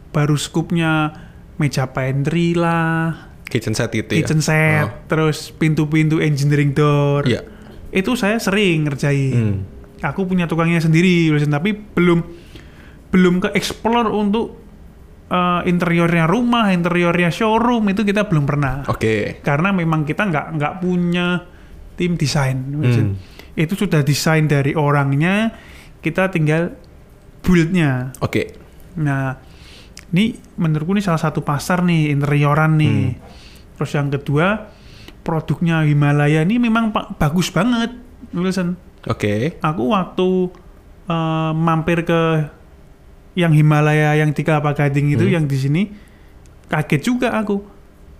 baru 0.08 0.34
skupnya 0.34 1.12
meja 1.56 1.84
pantry 1.86 2.56
lah, 2.56 3.28
Kitchen 3.44 3.76
set 3.76 3.92
itu 3.92 4.08
kitchen 4.10 4.40
ya. 4.40 4.46
set, 4.46 4.82
Oh. 4.82 4.90
terus 5.06 5.52
pintu-pintu 5.52 6.16
engineering 6.16 6.72
door. 6.72 7.28
Iya. 7.28 7.44
Itu 7.90 8.16
saya 8.16 8.40
sering 8.40 8.88
ngerjain. 8.88 9.36
Hmm. 9.36 9.58
Aku 10.02 10.24
punya 10.24 10.48
tukangnya 10.48 10.80
sendiri, 10.80 11.28
Wilson, 11.28 11.52
tapi 11.52 11.76
belum 11.76 12.24
belum 13.12 13.34
ke 13.38 13.48
explore 13.52 14.08
untuk 14.08 14.61
eh, 15.32 15.60
interiornya 15.64 16.28
rumah, 16.28 16.68
interiornya 16.70 17.32
showroom 17.32 17.88
itu 17.88 18.04
kita 18.04 18.28
belum 18.28 18.44
pernah. 18.44 18.84
Oke. 18.92 19.40
Karena 19.40 19.72
memang 19.72 20.04
kita 20.04 20.28
nggak 20.28 20.46
nggak 20.60 20.74
punya 20.84 21.40
tim 21.96 22.20
desain. 22.20 22.60
Hmm. 22.60 23.16
Itu 23.56 23.76
sudah 23.76 24.04
desain 24.04 24.44
dari 24.48 24.76
orangnya, 24.76 25.52
kita 26.04 26.28
tinggal 26.28 26.76
build-nya. 27.40 28.16
Oke. 28.20 28.56
Nah, 29.00 29.36
ini 30.12 30.36
menurutku 30.60 30.92
ini 30.92 31.04
salah 31.04 31.20
satu 31.20 31.40
pasar 31.40 31.80
nih 31.84 32.12
interioran 32.12 32.76
nih. 32.76 33.00
Hmm. 33.16 33.20
Terus 33.80 33.90
yang 33.96 34.08
kedua 34.12 34.68
produknya 35.22 35.86
Himalaya 35.86 36.42
ini 36.42 36.58
memang 36.58 36.92
bagus 37.16 37.48
banget, 37.48 37.94
Wilson. 38.34 38.76
Oke. 39.08 39.58
Aku 39.64 39.90
waktu 39.90 40.28
eh, 41.08 41.52
mampir 41.56 42.04
ke 42.04 42.20
yang 43.34 43.52
Himalaya 43.52 44.14
yang 44.14 44.30
di 44.30 44.42
Kelapa 44.42 44.72
Gading 44.72 45.12
itu 45.12 45.24
Hmm. 45.24 45.34
yang 45.34 45.44
di 45.44 45.56
sini 45.56 45.82
kaget 46.66 47.00
juga 47.02 47.32
aku. 47.32 47.56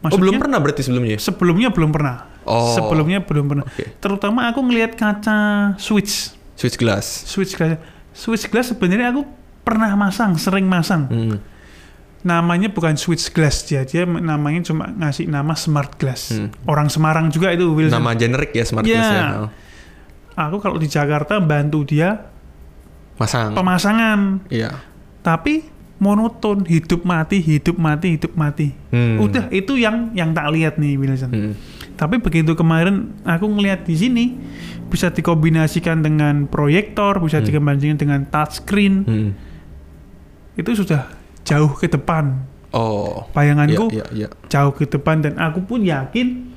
oh 0.02 0.18
belum 0.18 0.36
pernah 0.36 0.58
berarti 0.58 0.82
sebelumnya? 0.82 1.14
Sebelumnya 1.16 1.70
belum 1.70 1.90
pernah. 1.90 2.26
Oh. 2.42 2.74
Sebelumnya 2.74 3.22
belum 3.22 3.46
pernah. 3.46 3.64
Oke. 3.64 3.86
Terutama 3.96 4.50
aku 4.50 4.58
ngelihat 4.60 4.92
kaca 4.92 5.72
switch, 5.78 6.34
Switch 6.52 6.74
glass. 6.74 7.22
switch 7.24 7.54
glass. 7.54 7.78
Switch 8.10 8.44
glass 8.44 8.68
sebenarnya 8.68 9.10
aku 9.10 9.22
pernah 9.62 9.94
masang, 9.94 10.34
sering 10.36 10.66
masang. 10.66 11.06
Hmm. 11.06 11.38
namanya 12.22 12.70
bukan 12.70 12.94
switch 12.94 13.30
glass 13.30 13.66
dia 13.66 13.82
dia 13.82 14.06
namanya 14.06 14.62
cuma 14.62 14.86
ngasih 14.86 15.26
nama 15.26 15.54
smart 15.54 15.98
glass 15.98 16.30
Hmm. 16.30 16.54
orang 16.66 16.86
Semarang 16.86 17.26
juga 17.28 17.50
itu 17.50 17.66
Wilson 17.66 17.98
Nama 17.98 18.14
generik 18.14 18.54
ya 18.54 18.62
smart 18.62 18.86
Iya. 18.86 18.94
glass 18.94 19.10
ya. 19.10 19.22
Oh. 19.38 19.50
aku 20.36 20.56
kalau 20.58 20.78
di 20.78 20.86
Jakarta 20.86 21.38
bantu 21.38 21.82
dia 21.82 22.22
Masang. 23.18 23.52
pemasangan 23.52 24.38
Iya. 24.48 24.70
Tapi 25.22 25.66
monoton 25.96 26.66
hidup 26.66 27.06
mati 27.06 27.38
hidup 27.38 27.78
mati 27.78 28.18
hidup 28.18 28.34
mati 28.34 28.74
Hmm. 28.90 29.22
udah 29.22 29.46
itu 29.48 29.78
yang 29.78 30.10
yang 30.12 30.34
tak 30.34 30.50
lihat 30.50 30.74
nih 30.76 30.98
Wilson 30.98 31.30
Hmm. 31.30 31.54
tapi 31.94 32.18
begitu 32.18 32.52
kemarin 32.52 33.14
aku 33.22 33.46
ngelihat 33.46 33.86
di 33.86 33.94
sini 33.94 34.24
bisa 34.90 35.08
dikombinasikan 35.08 36.02
dengan 36.02 36.50
proyektor 36.50 37.22
bisa 37.22 37.38
Hmm. 37.38 37.46
dikombinasikan 37.46 37.96
dengan 37.96 38.20
touchscreen 38.26 38.94
Hmm. 39.06 39.30
itu 40.58 40.74
sudah 40.74 41.06
jauh 41.42 41.70
ke 41.70 41.86
depan 41.86 42.50
Oh. 42.72 43.28
bayanganku 43.30 43.92
Iya, 43.92 44.04
iya, 44.10 44.26
iya. 44.26 44.28
jauh 44.48 44.72
ke 44.72 44.88
depan 44.88 45.22
dan 45.22 45.38
aku 45.38 45.62
pun 45.62 45.84
yakin 45.84 46.50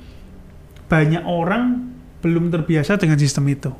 banyak 0.86 1.22
orang 1.22 1.92
belum 2.18 2.48
terbiasa 2.48 2.96
dengan 2.96 3.20
sistem 3.20 3.46
itu. 3.46 3.70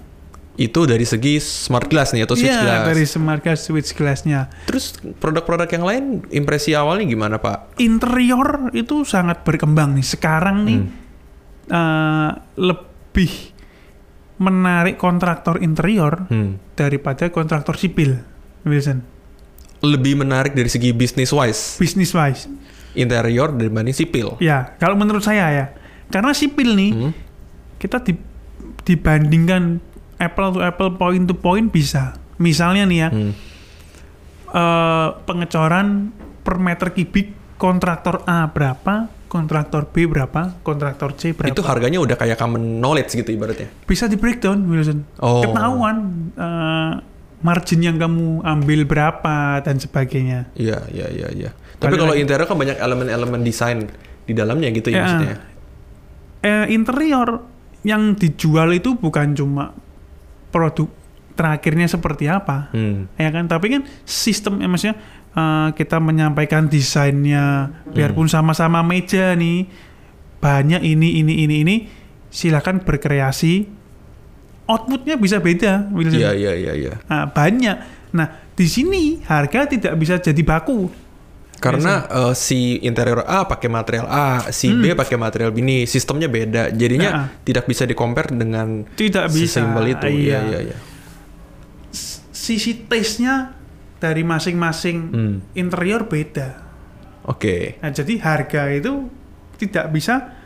Itu 0.57 0.89
dari 0.89 1.05
segi 1.05 1.37
smart 1.37 1.87
glass 1.87 2.11
nih 2.11 2.25
atau 2.25 2.33
switch 2.33 2.49
Iya, 2.49 2.65
glass. 2.65 2.85
dari 2.89 3.05
smart 3.05 3.41
glass 3.41 3.61
switch 3.63 3.93
glassnya. 3.93 4.49
Terus 4.65 4.85
produk-produk 5.15 5.69
yang 5.69 5.85
lain 5.85 6.05
impresi 6.31 6.73
awalnya 6.73 7.05
gimana 7.05 7.37
Pak? 7.37 7.77
Interior 7.77 8.73
itu 8.73 9.05
sangat 9.05 9.45
berkembang 9.45 9.93
nih. 9.93 10.03
Sekarang 10.03 10.65
nih 10.65 10.81
Hmm. 10.81 10.91
eh, 11.69 12.31
lebih 12.57 13.33
menarik 14.37 14.97
kontraktor 14.97 15.61
interior 15.61 16.25
Hmm. 16.27 16.57
daripada 16.73 17.29
kontraktor 17.29 17.73
sipil, 17.75 18.21
Wilson. 18.63 19.01
Lebih 19.81 20.17
menarik 20.19 20.53
dari 20.53 20.69
segi 20.69 20.91
business 20.91 21.31
wise 21.31 21.77
Business 21.77 22.13
wise. 22.13 22.49
interior 22.93 23.53
dibanding 23.53 23.93
sipil. 23.93 24.37
Ya, 24.39 24.73
kalau 24.77 24.97
menurut 24.97 25.21
saya 25.21 25.49
ya. 25.51 25.67
Karena 26.07 26.33
sipil 26.33 26.73
nih, 26.73 26.91
Hmm. 26.93 27.13
kita 27.77 28.01
di- 28.01 28.17
dibandingkan 28.83 29.81
apple 30.17 30.49
to 30.53 30.61
apple, 30.61 30.91
point 30.93 31.25
to 31.25 31.35
point 31.35 31.69
bisa. 31.69 32.17
Misalnya 32.37 32.85
nih 32.85 32.99
ya, 32.99 33.09
Hmm. 33.09 33.33
eh, 34.49 35.09
pengecoran 35.25 36.13
per 36.41 36.57
meter 36.57 36.93
kubik 36.93 37.33
kontraktor 37.57 38.23
A 38.25 38.47
berapa, 38.47 39.09
kontraktor 39.27 39.91
B 39.91 40.07
berapa, 40.07 40.55
kontraktor 40.61 41.17
C 41.17 41.33
berapa. 41.33 41.53
Itu 41.53 41.65
harganya 41.65 41.99
udah 41.99 42.15
kayak 42.15 42.37
common 42.37 42.79
knowledge 42.79 43.13
gitu 43.15 43.33
ibaratnya. 43.33 43.69
bisa 43.85 44.07
di 44.07 44.17
breakdown, 44.17 44.65
Wilson. 44.67 45.05
Oh. 45.19 45.43
Ketahuan 45.43 45.97
eh, 46.33 46.93
margin 47.37 47.81
yang 47.81 47.97
kamu 47.97 48.41
ambil 48.43 48.81
berapa 48.85 49.61
dan 49.61 49.77
sebagainya. 49.77 50.49
Iya, 50.55 50.85
iya, 50.89 51.07
iya, 51.11 51.29
iya. 51.33 51.51
Tapi 51.77 51.95
kalau 51.95 52.17
interior 52.17 52.49
kan 52.49 52.57
banyak 52.57 52.77
elemen-elemen 52.77 53.41
desain 53.43 53.85
di 54.25 54.33
dalamnya 54.33 54.73
gitu 54.73 54.89
ya, 54.89 54.97
Ya. 54.97 55.01
maksudnya. 55.03 55.37
Eh, 56.41 56.67
interior 56.71 57.43
yang 57.83 58.15
dijual 58.15 58.73
itu 58.73 58.95
bukan 58.95 59.35
cuma 59.35 59.77
produk 60.57 60.89
terakhirnya 61.37 61.85
seperti 61.85 62.33
apa, 62.33 62.73
Hmm. 62.73 63.13
ya 63.21 63.29
kan? 63.29 63.45
Tapi 63.45 63.67
kan 63.69 63.83
sistem, 64.09 64.57
ya 64.65 64.69
maksudnya 64.73 64.97
eh, 65.37 65.69
kita 65.77 66.01
menyampaikan 66.01 66.65
desainnya, 66.65 67.69
biarpun 67.93 68.25
sama-sama 68.25 68.81
meja 68.81 69.37
nih, 69.37 69.69
banyak 70.41 70.81
ini, 70.81 71.21
ini, 71.21 71.45
ini, 71.45 71.55
ini, 71.61 71.77
silakan 72.33 72.81
berkreasi. 72.81 73.69
Outputnya 74.65 75.21
bisa 75.21 75.37
beda. 75.39 75.93
Iya, 75.93 76.33
iya, 76.33 76.53
iya, 76.57 76.73
iya. 76.73 76.95
Nah, 77.07 77.29
banyak. 77.29 77.77
Nah, 78.17 78.27
di 78.57 78.65
sini 78.65 79.21
harga 79.29 79.69
tidak 79.69 79.93
bisa 80.01 80.17
jadi 80.17 80.41
baku. 80.41 80.89
Karena 81.57 82.05
eh, 82.05 82.35
si 82.35 82.79
interior 82.81 83.23
A 83.23 83.45
pakai 83.45 83.67
material 83.67 84.07
A, 84.07 84.29
si 84.51 84.69
B 84.69 84.93
pakai 84.93 85.17
material 85.17 85.51
B 85.51 85.61
ini 85.61 85.77
sistemnya 85.85 86.27
beda. 86.27 86.69
Jadinya 86.71 87.09
Hmm. 87.09 87.19
Nah. 87.23 87.29
tidak 87.43 87.65
bisa 87.65 87.83
di-compare 87.83 88.31
dengan 88.31 88.85
Tidak 88.87 89.27
bisa. 89.29 89.61
sesimpel 89.61 89.85
itu. 89.91 90.07
Iya, 90.07 90.15
Iya. 90.15 90.39
iya, 90.43 90.59
iya. 90.71 90.77
Sisi 92.31 92.87
taste-nya 92.87 93.57
dari 93.97 94.23
masing-masing 94.23 94.99
Hmm. 95.09 95.37
interior 95.53 96.05
beda. 96.05 96.63
Oke. 97.25 97.81
Nah, 97.81 97.91
jadi 97.91 98.21
harga 98.21 98.71
itu 98.71 99.09
tidak 99.57 99.91
bisa 99.91 100.37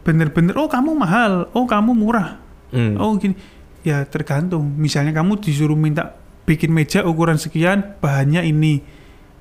bener-bener 0.00 0.56
oh 0.56 0.64
kamu 0.64 0.96
mahal, 0.96 1.50
oh 1.52 1.66
kamu 1.66 1.92
murah, 1.92 2.40
Hmm. 2.70 2.96
oh 2.96 3.12
gini. 3.14 3.36
Ya 3.80 4.04
tergantung. 4.04 4.76
Misalnya 4.76 5.12
kamu 5.12 5.40
disuruh 5.40 5.76
minta 5.76 6.16
bikin 6.44 6.70
meja 6.70 7.02
ukuran 7.02 7.36
sekian, 7.36 7.98
bahannya 7.98 8.44
ini. 8.44 8.80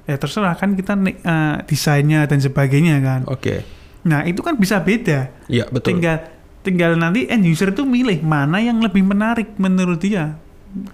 Ya 0.10 0.18
terserah 0.18 0.58
kan 0.58 0.74
kita 0.74 0.98
eh, 1.06 1.56
desainnya 1.70 2.26
dan 2.26 2.42
sebagainya 2.42 2.98
kan. 2.98 3.22
Oke. 3.30 3.62
Nah, 4.10 4.26
itu 4.26 4.42
kan 4.42 4.58
bisa 4.58 4.82
beda. 4.82 5.30
Iya, 5.46 5.70
betul. 5.70 6.02
Tinggal 6.02 6.18
tinggal 6.60 6.92
nanti 6.98 7.30
end 7.30 7.46
user 7.46 7.70
itu 7.70 7.86
milih 7.86 8.20
mana 8.20 8.58
yang 8.58 8.82
lebih 8.82 9.06
menarik 9.06 9.54
menurut 9.56 10.02
dia. 10.02 10.36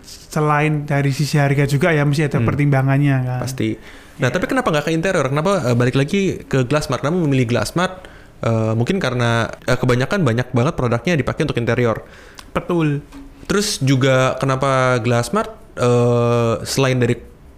Selain 0.03 0.83
dari 0.83 1.15
sisi 1.15 1.39
harga 1.39 1.63
juga 1.63 1.95
ya 1.95 2.03
mesti 2.03 2.27
ada 2.27 2.43
Hmm. 2.43 2.47
pertimbangannya 2.47 3.17
kan. 3.23 3.39
Pasti. 3.47 3.75
Nah, 4.19 4.31
tapi 4.31 4.47
kenapa 4.47 4.71
nggak 4.71 4.85
ke 4.87 4.91
interior? 4.91 5.25
Kenapa 5.27 5.63
eh, 5.63 5.75
balik 5.75 5.95
lagi 5.95 6.21
ke 6.43 6.63
Glassmart? 6.63 6.99
Kenapa 7.03 7.17
memilih 7.19 7.47
Glassmart? 7.47 8.07
Eh, 8.43 8.73
mungkin 8.75 8.99
karena 8.99 9.47
eh, 9.63 9.75
kebanyakan 9.75 10.21
banyak 10.21 10.47
banget 10.51 10.73
produknya 10.75 11.15
dipakai 11.15 11.47
untuk 11.47 11.55
interior. 11.55 12.03
Betul. 12.51 12.99
Terus 13.45 13.79
juga 13.79 14.35
kenapa 14.39 14.99
Glassmart 14.99 15.51
eh, 15.75 16.53
selain 16.63 16.99
dari 16.99 17.15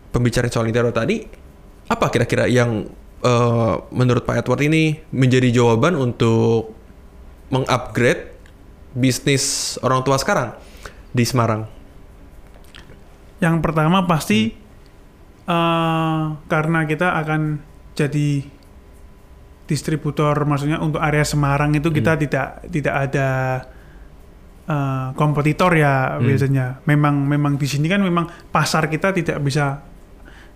pembicaraan 0.08 0.50
soal 0.50 0.66
interior 0.66 0.90
tadi, 0.90 1.22
apa 1.88 2.06
kira-kira 2.12 2.46
yang 2.52 2.88
eh, 3.24 3.76
menurut 3.92 4.24
Pak 4.28 4.44
Edward 4.44 4.62
ini 4.64 5.00
menjadi 5.12 5.50
jawaban 5.52 5.96
untuk 5.96 6.76
mengupgrade 7.48 8.36
bisnis 8.92 9.76
orang 9.80 10.04
tua 10.04 10.20
sekarang 10.20 10.52
di 11.16 11.24
Semarang? 11.24 11.64
Yang 13.40 13.56
pertama 13.64 14.04
pasti 14.04 14.52
eh, 15.48 16.24
karena 16.52 16.80
kita 16.84 17.16
akan 17.24 17.64
jadi 17.98 18.30
distributor, 19.68 20.32
maksudnya 20.48 20.80
untuk 20.80 21.04
area 21.04 21.28
Semarang 21.28 21.76
itu 21.76 21.92
kita 21.92 22.16
tidak 22.20 22.48
tidak 22.72 22.96
ada 23.10 23.30
eh, 24.68 25.08
kompetitor 25.16 25.72
ya 25.76 26.20
Hmm. 26.20 26.28
biasanya. 26.28 26.84
Memang 26.84 27.16
memang 27.24 27.56
di 27.56 27.68
sini 27.68 27.88
kan 27.88 28.04
memang 28.04 28.28
pasar 28.52 28.92
kita 28.92 29.16
tidak 29.16 29.40
bisa 29.40 29.84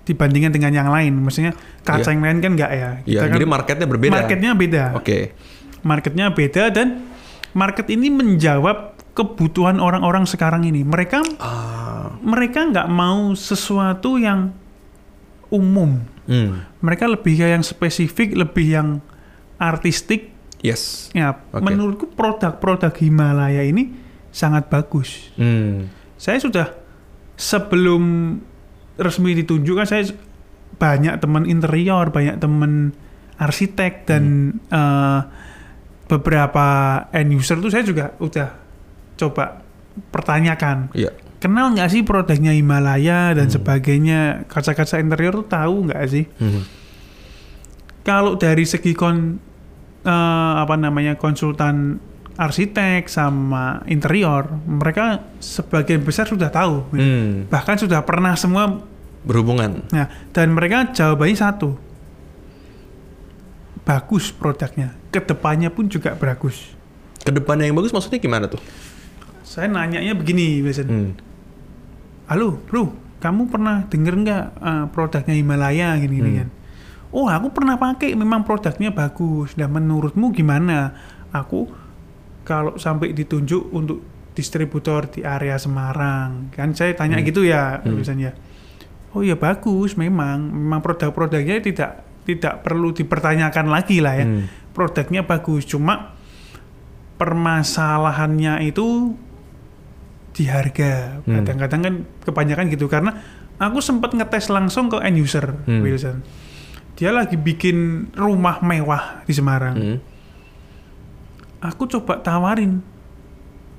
dibandingkan 0.02 0.52
dengan 0.52 0.72
yang 0.74 0.90
lain. 0.90 1.14
Maksudnya 1.20 1.54
kaca 1.82 2.02
Iya. 2.02 2.12
yang 2.12 2.22
lain 2.22 2.38
kan 2.40 2.52
enggak 2.54 2.72
ya. 2.72 2.90
Iya, 3.04 3.20
Kita 3.22 3.26
kan 3.26 3.36
jadi 3.36 3.46
marketnya 3.48 3.88
berbeda. 3.88 4.12
marketnya 4.12 4.52
beda. 4.54 4.84
Oke. 4.96 5.18
Marketnya 5.82 6.26
beda 6.30 6.64
dan 6.70 6.88
market 7.54 7.90
ini 7.90 8.08
menjawab 8.08 8.78
kebutuhan 9.12 9.78
orang-orang 9.78 10.24
sekarang 10.24 10.64
ini. 10.64 10.82
Mereka 10.82 11.20
Ah, 11.38 12.16
mereka 12.22 12.64
nggak 12.64 12.88
mau 12.88 13.34
sesuatu 13.34 14.16
yang 14.16 14.56
umum. 15.50 16.00
hmm, 16.26 16.80
Mereka 16.80 17.06
lebih 17.06 17.36
kayak 17.36 17.60
yang 17.60 17.66
spesifik, 17.66 18.34
lebih 18.34 18.66
yang 18.68 18.90
artistik. 19.58 20.32
yes. 20.62 21.10
Ya, 21.12 21.42
Oke. 21.52 21.60
menurutku 21.62 22.06
produk-produk 22.08 22.94
Himalaya 22.96 23.62
ini 23.62 23.92
sangat 24.32 24.70
bagus. 24.70 25.34
Hmm, 25.36 25.90
Saya 26.16 26.38
sudah 26.38 26.68
sebelum 27.36 28.38
resmi 29.02 29.34
ditunjuk 29.34 29.76
kan 29.76 29.90
saya 29.90 30.08
banyak 30.78 31.18
teman 31.18 31.44
interior, 31.46 32.10
banyak 32.10 32.38
teman 32.38 32.94
arsitek 33.36 34.06
dan 34.06 34.24
eh, 34.70 35.20
beberapa 36.06 36.66
end 37.10 37.34
user 37.34 37.58
tuh 37.58 37.72
saya 37.72 37.82
juga 37.82 38.14
udah 38.20 38.50
coba 39.16 39.64
pertanyakan 40.12 40.92
iya. 40.92 41.12
kenal 41.38 41.72
nggak 41.72 41.90
sih 41.90 42.02
produknya 42.04 42.52
Himalaya 42.52 43.34
dan 43.34 43.48
Hmm. 43.50 43.56
sebagainya? 43.58 44.46
Kaca-kaca 44.46 45.00
interior 45.00 45.34
tuh 45.42 45.48
tahu 45.48 45.76
nggak 45.90 46.02
sih? 46.10 46.26
Hmm, 46.38 46.62
kalau 48.02 48.36
dari 48.36 48.66
segi 48.66 48.94
kon 48.94 49.38
eh, 50.02 50.54
apa 50.58 50.74
namanya 50.78 51.14
konsultan 51.16 52.02
arsitek 52.32 53.06
sama 53.06 53.86
interior 53.86 54.50
mereka 54.66 55.22
sebagian 55.38 56.02
besar 56.02 56.26
sudah 56.26 56.50
tahu. 56.50 56.90
Hmm, 56.96 57.46
bahkan 57.48 57.78
sudah 57.78 58.02
pernah 58.02 58.34
semua 58.34 58.82
berhubungan. 59.22 59.86
nah 59.90 60.06
dan 60.32 60.52
mereka 60.52 60.90
jawabannya 60.90 61.36
satu 61.36 61.70
bagus 63.82 64.30
produknya 64.30 64.94
ke 65.10 65.20
depannya 65.20 65.70
pun 65.70 65.86
juga 65.86 66.14
bagus 66.14 66.78
Ke 67.22 67.30
depannya 67.30 67.70
yang 67.70 67.78
bagus 67.78 67.92
maksudnya 67.92 68.18
gimana 68.18 68.46
tuh? 68.48 68.62
saya 69.42 69.68
nanyanya 69.68 70.16
begini 70.16 70.62
biasanya 70.62 70.90
Hmm, 70.90 71.12
halo 72.26 72.56
bro 72.64 72.90
kamu 73.20 73.42
pernah 73.48 73.84
denger 73.86 74.14
nggak 74.18 74.44
eh, 74.56 74.86
produknya 74.90 75.36
Himalaya 75.36 75.98
gini 75.98 76.16
gini 76.16 76.30
Hmm. 76.30 76.40
kan 76.40 76.50
oh 77.12 77.28
aku 77.28 77.48
pernah 77.52 77.76
pakai 77.76 78.16
memang 78.16 78.42
produknya 78.42 78.90
bagus 78.90 79.54
dan 79.54 79.70
menurutmu 79.70 80.32
gimana 80.32 80.96
aku 81.30 81.68
kalau 82.42 82.74
sampai 82.76 83.12
ditunjuk 83.12 83.70
untuk 83.70 84.00
distributor 84.32 85.06
di 85.06 85.22
area 85.22 85.60
Semarang 85.60 86.50
kan 86.50 86.72
saya 86.72 86.96
tanya 86.96 87.20
Hmm. 87.20 87.28
gitu 87.28 87.44
ya 87.44 87.78
Hmm. 87.78 88.00
biasanya 88.00 88.32
oh 89.12 89.22
ya 89.22 89.36
bagus 89.36 89.96
memang. 89.96 90.52
Memang 90.52 90.80
produk-produknya 90.80 91.60
tidak 91.60 91.92
tidak 92.22 92.62
perlu 92.62 92.94
dipertanyakan 92.94 93.68
lagi 93.68 93.98
lah 94.00 94.14
ya. 94.16 94.26
Hmm, 94.26 94.46
produknya 94.72 95.26
bagus 95.26 95.66
cuma 95.66 96.14
permasalahannya 97.18 98.66
itu 98.66 99.18
di 100.32 100.48
harga. 100.48 101.22
Hmm. 101.28 101.44
kadang-kadang 101.44 101.82
kan 101.84 101.96
kebanyakan 102.24 102.66
gitu 102.72 102.88
karena 102.88 103.20
aku 103.60 103.84
sempat 103.84 104.16
ngetes 104.16 104.48
langsung 104.48 104.88
ke 104.88 104.98
end 105.04 105.20
user 105.20 105.60
Hmm. 105.68 105.84
Wilson. 105.84 106.24
Dia 106.96 107.10
lagi 107.12 107.36
bikin 107.36 108.10
rumah 108.14 108.62
mewah 108.62 109.26
di 109.26 109.34
Semarang. 109.34 109.76
Hmm, 109.76 109.98
aku 111.62 111.90
coba 111.90 112.22
tawarin 112.22 112.82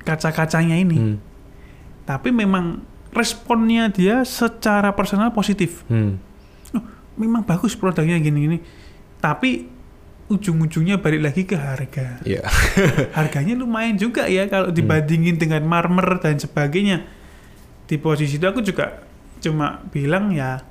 kaca-kacanya 0.03 0.77
ini. 0.79 0.99
Hmm, 0.99 1.17
tapi 2.05 2.35
memang 2.35 2.83
responnya 3.13 3.93
dia 3.93 4.25
secara 4.25 4.91
personal 4.91 5.31
positif 5.31 5.85
hmm. 5.87 6.17
memang 7.15 7.45
bagus 7.45 7.77
produknya 7.77 8.17
gini-gini 8.17 8.59
tapi 9.19 9.69
ujung-ujungnya 10.27 10.97
balik 10.97 11.21
lagi 11.21 11.43
ke 11.45 11.55
harga 11.55 12.25
Iya. 12.25 12.41
harganya 13.19 13.53
lumayan 13.53 13.95
juga 13.95 14.25
ya 14.25 14.49
kalau 14.49 14.73
dibandingin 14.73 15.37
dengan 15.37 15.61
marmer 15.63 16.17
dan 16.19 16.41
sebagainya. 16.41 17.05
Di 17.85 18.01
posisi 18.01 18.41
itu 18.41 18.47
aku 18.49 18.65
juga 18.65 19.05
cuma 19.45 19.85
bilang 19.93 20.33
ya 20.33 20.65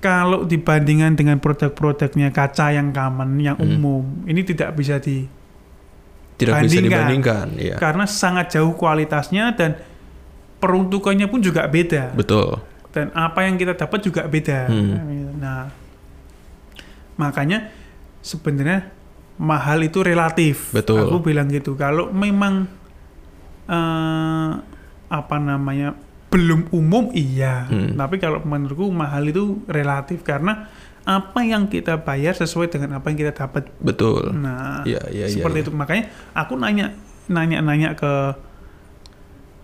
kalau 0.00 0.48
dibandingkan 0.48 1.12
dengan 1.12 1.36
produk-produknya 1.36 2.32
kaca 2.32 2.72
yang 2.72 2.88
common, 2.88 3.36
yang 3.36 3.60
Hmm. 3.60 3.76
umum, 3.76 4.04
ini 4.24 4.40
tidak 4.40 4.72
bisa 4.72 4.96
di 4.96 5.28
Tidak 6.36 6.52
bisa 6.56 6.56
bandingkan. 6.56 6.88
dibandingkan, 6.88 7.46
ya. 7.60 7.76
karena 7.76 8.04
sangat 8.08 8.56
jauh 8.56 8.72
kualitasnya 8.72 9.52
dan 9.52 9.76
peruntukannya 10.56 11.26
pun 11.28 11.40
juga 11.44 11.68
beda 11.68 12.16
Betul. 12.16 12.60
dan 12.96 13.12
apa 13.12 13.44
yang 13.44 13.60
kita 13.60 13.76
dapat 13.76 14.00
juga 14.00 14.24
beda. 14.24 14.72
Hmm. 14.72 15.36
Nah, 15.36 15.68
makanya 17.20 17.68
sebenarnya 18.24 18.88
mahal 19.36 19.84
itu 19.84 20.00
relatif. 20.00 20.72
Betul. 20.72 21.04
Aku 21.04 21.20
bilang 21.20 21.52
gitu. 21.52 21.76
Kalau 21.76 22.08
memang 22.08 22.64
eh, 23.68 24.50
apa 25.06 25.36
namanya 25.38 25.94
belum 26.26 26.74
umum 26.74 27.14
iya, 27.14 27.70
Hmm. 27.70 27.94
tapi 27.94 28.18
kalau 28.18 28.42
menurutku 28.42 28.90
mahal 28.90 29.22
itu 29.30 29.62
relatif 29.70 30.26
karena 30.26 30.66
apa 31.06 31.46
yang 31.46 31.70
kita 31.70 32.02
bayar 32.02 32.34
sesuai 32.34 32.66
dengan 32.66 32.98
apa 32.98 33.06
yang 33.14 33.18
kita 33.22 33.32
dapat. 33.32 33.70
Betul. 33.78 34.34
Nah, 34.34 34.82
iya, 34.82 34.98
iya, 35.06 35.30
seperti 35.30 35.62
iya. 35.62 35.64
itu. 35.64 35.70
Makanya 35.70 36.04
aku 36.34 36.58
nanya 36.58 36.98
nanya-nanya 37.30 37.94
ke 37.94 38.12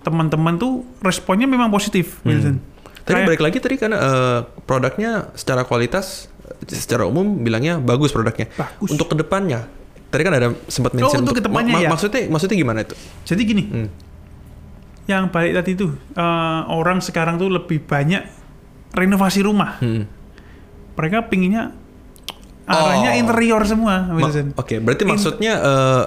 teman-teman 0.03 0.55
tuh 0.55 0.73
responnya 0.99 1.47
memang 1.47 1.69
positif, 1.69 2.19
Hmm. 2.21 2.29
Wilson. 2.29 2.57
Tadi 3.03 3.15
Kayak- 3.17 3.29
balik 3.29 3.43
lagi 3.43 3.59
tadi 3.59 3.75
karena 3.77 3.97
eh, 3.97 4.39
produknya 4.63 5.11
secara 5.33 5.63
kualitas 5.63 6.31
secara 6.65 7.03
umum 7.05 7.41
bilangnya 7.41 7.79
bagus 7.79 8.11
produknya. 8.11 8.47
Bagus. 8.53 8.89
Untuk 8.89 9.11
ke 9.11 9.17
depannya, 9.17 9.67
tadi 10.09 10.23
kan 10.23 10.33
ada 10.33 10.49
sempat 10.67 10.93
mention 10.93 11.21
untuk 11.21 11.35
ke 11.35 11.43
depannya 11.43 11.79
ya. 11.81 11.89
Maksudnya 11.89 12.27
maksudnya 12.27 12.55
gimana 12.55 12.83
itu? 12.83 12.95
Jadi 13.25 13.43
gini, 13.43 13.65
Hmm. 13.65 13.89
yang 15.05 15.27
balik 15.29 15.53
tadi 15.57 15.75
tuh 15.75 15.99
eh, 16.13 16.23
orang 16.69 16.99
sekarang 16.99 17.35
tuh 17.37 17.51
lebih 17.51 17.83
banyak 17.83 18.23
renovasi 18.93 19.43
rumah. 19.43 19.79
Hmm. 19.79 20.07
Mereka 20.95 21.27
pinginnya 21.27 21.75
arahnya 22.63 23.11
Oh. 23.11 23.21
interior 23.21 23.63
semua, 23.65 24.07
Ma- 24.07 24.15
Wilson. 24.15 24.55
Oke, 24.55 24.79
berarti 24.79 25.03
In- 25.03 25.11
maksudnya 25.11 25.53
eh, 25.59 26.05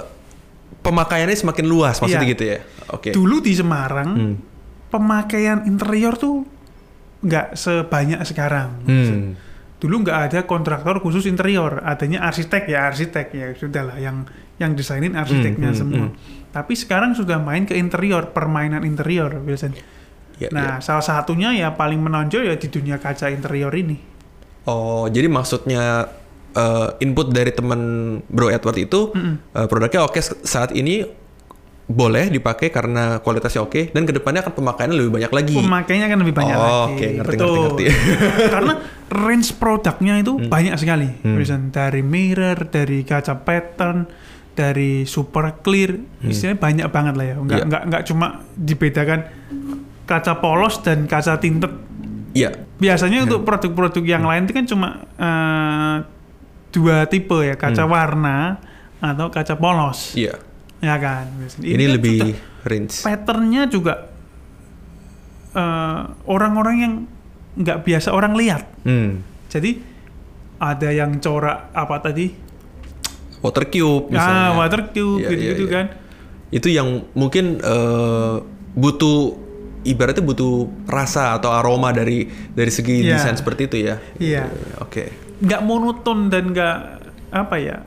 pemakaiannya 0.85 1.33
semakin 1.35 1.65
luas 1.65 1.97
maksudnya 1.97 2.21
Iya. 2.21 2.33
gitu 2.33 2.43
ya? 2.45 2.57
Oke. 2.93 3.09
Dulu 3.09 3.41
di 3.41 3.51
Semarang 3.51 4.09
Hmm. 4.13 4.35
pemakaian 4.87 5.65
interior 5.65 6.13
tuh 6.13 6.45
nggak 7.19 7.57
sebanyak 7.57 8.21
sekarang. 8.21 8.69
Hmm. 8.85 9.33
Dulu 9.75 9.95
nggak 10.01 10.19
ada 10.23 10.39
kontraktor 10.45 10.97
khusus 10.99 11.25
interior, 11.25 11.81
adanya 11.81 12.23
arsitek 12.23 12.63
ya 12.65 12.87
arsitek 12.87 13.27
ya 13.29 13.47
sudahlah 13.51 13.97
yang 13.97 14.23
yang 14.55 14.71
desainin 14.71 15.13
arsiteknya 15.13 15.73
Hmm, 15.73 15.75
hmm, 15.75 15.81
semua. 15.81 16.05
hmm. 16.07 16.13
Tapi 16.49 16.73
sekarang 16.73 17.11
sudah 17.11 17.35
main 17.35 17.67
ke 17.67 17.75
interior, 17.75 18.31
permainan 18.31 18.87
interior, 18.87 19.27
Wilson. 19.43 19.75
Ya, 20.35 20.47
Nah, 20.49 20.79
ya. 20.79 20.83
salah 20.83 21.03
satunya 21.03 21.51
ya 21.51 21.75
paling 21.75 21.99
menonjol 21.99 22.43
ya 22.45 22.55
di 22.55 22.67
dunia 22.67 22.95
kaca 22.95 23.27
interior 23.27 23.71
ini. 23.71 23.99
Oh, 24.63 25.05
jadi 25.05 25.27
maksudnya 25.27 26.07
eh, 26.55 26.89
input 26.99 27.29
dari 27.29 27.51
teman 27.51 27.79
Bro 28.23 28.49
Edward 28.49 28.77
itu 28.77 29.11
Mm-mm. 29.11 29.35
eh, 29.51 29.67
produknya 29.67 30.01
oke 30.01 30.17
saat 30.41 30.71
ini 30.71 31.03
boleh 31.85 32.33
dipakai 32.33 32.73
karena 32.73 33.21
kualitasnya 33.21 33.61
oke 33.61 33.93
dan 33.93 34.03
ke 34.03 34.11
depannya 34.11 34.41
akan 34.41 34.53
pemakaiannya 34.53 34.97
lebih 34.97 35.13
banyak 35.13 35.31
lagi. 35.31 35.53
Pemakainya 35.53 36.07
kan 36.07 36.17
lebih 36.17 36.33
banyak 36.33 36.55
Oh, 36.55 36.65
lagi. 36.65 36.73
oke, 36.89 37.07
ngerti, 37.13 37.35
Betul. 37.35 37.53
ngerti, 37.53 37.83
ngerti. 37.85 38.15
Karena 38.57 38.73
range 39.05 39.49
produknya 39.53 40.13
itu 40.17 40.33
banyak 40.41 40.73
sekali. 40.75 41.07
Hmm. 41.21 41.37
Dari 41.69 42.01
mirror, 42.01 42.57
dari 42.65 43.05
kaca 43.05 43.37
pattern, 43.37 44.09
dari 44.51 45.05
super 45.05 45.61
clear, 45.61 45.93
istilahnya 46.23 46.57
banyak 46.57 46.87
banget 46.89 47.13
lah 47.13 47.25
ya. 47.27 47.35
Enggak 47.35 47.45
Hmm. 47.45 47.53
Iya. 47.53 47.65
enggak 47.69 47.81
enggak 47.85 48.03
cuma 48.03 48.27
dibedakan 48.55 49.19
kaca 50.05 50.33
polos 50.35 50.75
dan 50.81 51.05
kaca 51.05 51.37
tinted. 51.37 51.69
Iya. 52.33 52.49
Biasanya 52.75 53.23
untuk 53.23 53.45
produk-produk 53.45 54.01
yang 54.01 54.25
lain 54.25 54.43
itu 54.43 54.53
kan 54.53 54.65
cuma 54.65 54.87
eh, 55.15 55.95
dua 56.75 57.07
tipe 57.07 57.39
ya, 57.39 57.55
kaca 57.55 57.81
Hmm. 57.81 57.91
warna 57.91 58.37
atau 58.99 59.31
kaca 59.31 59.55
polos. 59.55 60.11
Iya. 60.13 60.35
Ya 60.83 60.99
kan? 60.99 61.31
Biasanya. 61.33 61.63
Ini, 61.65 61.79
kan 61.81 61.93
lebih 61.95 62.19
range. 62.63 62.95
patternnya 63.01 63.63
juga 63.65 64.11
eh, 65.55 65.99
orang-orang 66.27 66.75
yang 66.77 66.93
nggak 67.55 67.77
biasa 67.81 68.11
orang 68.11 68.35
lihat. 68.35 68.67
Hmm. 68.83 69.23
Jadi 69.47 69.79
ada 70.57 70.91
yang 70.91 71.15
corak 71.17 71.71
apa 71.71 71.95
tadi? 72.01 72.27
Water 73.39 73.63
cube 73.65 74.11
misalnya. 74.11 74.43
Ah, 74.43 74.57
water 74.57 74.91
cube 74.91 75.21
Iya, 75.21 75.29
gitu-gitu 75.31 75.63
iya, 75.63 75.69
iya. 75.69 75.75
kan. 75.79 75.85
Itu 76.51 76.67
yang 76.67 76.87
mungkin 77.13 77.59
eh, 77.59 78.35
butuh 78.75 79.39
ibaratnya 79.85 80.19
butuh 80.19 80.67
rasa 80.83 81.37
atau 81.37 81.53
aroma 81.53 81.93
dari 81.93 82.25
dari 82.51 82.71
segi 82.73 83.05
Iya. 83.05 83.15
desain 83.15 83.37
seperti 83.37 83.61
itu 83.69 83.77
ya. 83.79 83.95
Iya. 84.17 84.43
Oke. 84.81 85.24
Nggak 85.45 85.61
monoton 85.61 86.27
dan 86.27 86.49
nggak 86.49 86.77
apa 87.29 87.55
ya 87.57 87.77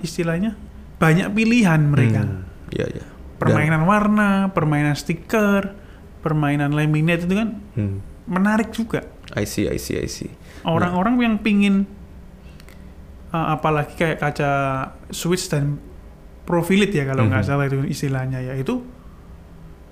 istilahnya 0.00 0.56
banyak 0.96 1.30
pilihan 1.30 1.80
mereka. 1.84 2.22
Hmm. 2.22 2.42
Iya, 2.70 2.86
iya. 2.90 3.04
Permainan 3.36 3.84
warna, 3.84 4.48
permainan 4.50 4.94
stiker, 4.94 5.74
permainan 6.20 6.72
laminate 6.72 7.24
itu 7.24 7.34
kan 7.34 7.48
Dan- 7.76 7.76
hmm. 7.76 7.96
menarik 8.26 8.70
juga. 8.70 9.04
I 9.34 9.44
see, 9.44 9.66
I 9.66 9.76
see, 9.76 9.96
I 9.96 10.06
see. 10.06 10.30
Orang-orang 10.64 11.18
yang 11.18 11.36
pingin 11.38 11.84
uh, 13.30 13.52
apalagi 13.52 13.94
kayak 13.94 14.18
kaca 14.18 14.50
switch 15.10 15.46
dan 15.46 15.76
profilit 16.44 16.90
ya 16.90 17.04
kalau 17.04 17.24
nggak 17.24 17.40
Mhm. 17.40 17.48
salah 17.48 17.64
itu 17.64 17.78
istilahnya 17.84 18.40
ya 18.40 18.54
itu 18.54 18.80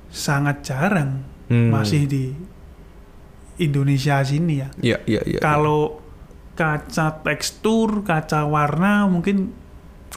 sangat 0.08 0.60
jarang 0.62 1.24
Hmm. 1.48 1.68
masih 1.70 2.04
di 2.04 2.32
Indonesia 3.58 4.20
sini 4.22 4.54
ya. 4.58 4.68
Iya, 4.80 4.98
iya, 5.04 5.20
iya. 5.26 5.40
Kalau 5.40 6.01
kaca 6.52 7.24
tekstur, 7.24 8.04
kaca 8.04 8.44
warna 8.44 9.08
mungkin 9.08 9.50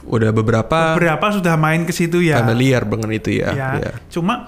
udah 0.04 0.28
beberapa 0.28 0.92
beberapa 0.92 1.32
sudah 1.32 1.56
main 1.56 1.88
ke 1.88 1.92
situ 1.92 2.20
ya. 2.20 2.36
familiar 2.44 2.84
dengan 2.84 3.08
itu 3.10 3.40
ya. 3.40 3.50
ya. 3.56 3.70
Iya. 3.80 3.92
Cuma 4.12 4.46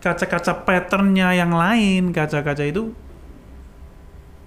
kaca-kaca 0.00 0.64
patternnya 0.64 1.36
yang 1.36 1.52
lain, 1.52 2.08
kaca-kaca 2.10 2.64
itu 2.64 2.96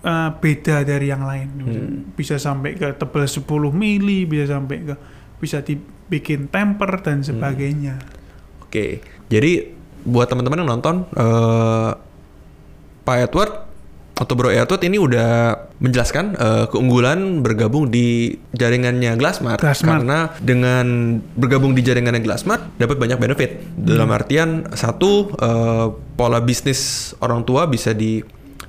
eh, 0.01 0.29
beda 0.33 0.81
dari 0.81 1.13
yang 1.13 1.23
lain. 1.23 1.47
Hmm. 1.61 1.93
Bisa 2.17 2.35
sampai 2.35 2.73
ke 2.73 2.97
tebal 2.97 3.29
10 3.29 3.45
mili, 3.69 4.25
bisa 4.25 4.57
sampai 4.57 4.77
ke 4.81 4.95
bisa 5.37 5.61
dibikin 5.61 6.49
temper 6.49 6.99
dan 6.99 7.21
Hmm. 7.21 7.29
sebagainya. 7.29 7.95
Oke. 8.65 8.99
Jadi 9.29 9.69
buat 10.03 10.27
teman-teman 10.27 10.65
yang 10.65 10.71
nonton 10.73 10.95
eh 11.13 11.91
Pak 13.03 13.17
Edward 13.21 13.53
atau 14.13 14.33
Bro 14.33 14.47
Edward 14.47 14.77
ini 14.79 14.95
udah 14.95 15.29
menjelaskan 15.79 16.25
eh, 16.33 16.65
keunggulan 16.67 17.41
bergabung 17.41 17.87
di 17.87 18.29
jaringannya 18.51 19.15
Glassmart 19.15 19.57
Glassmart. 19.57 19.99
karena 19.99 20.17
dengan 20.37 20.85
bergabung 21.33 21.73
di 21.73 21.81
jaringannya 21.81 22.21
Glassmart 22.21 22.77
dapat 22.77 22.95
banyak 22.95 23.17
benefit 23.17 23.51
dalam 23.75 24.05
Hmm. 24.05 24.15
artian 24.15 24.49
satu 24.69 25.33
eh, 25.33 25.87
pola 26.13 26.39
bisnis 26.39 26.81
orang 27.17 27.41
tua 27.41 27.65
bisa 27.65 27.91
di 27.91 28.21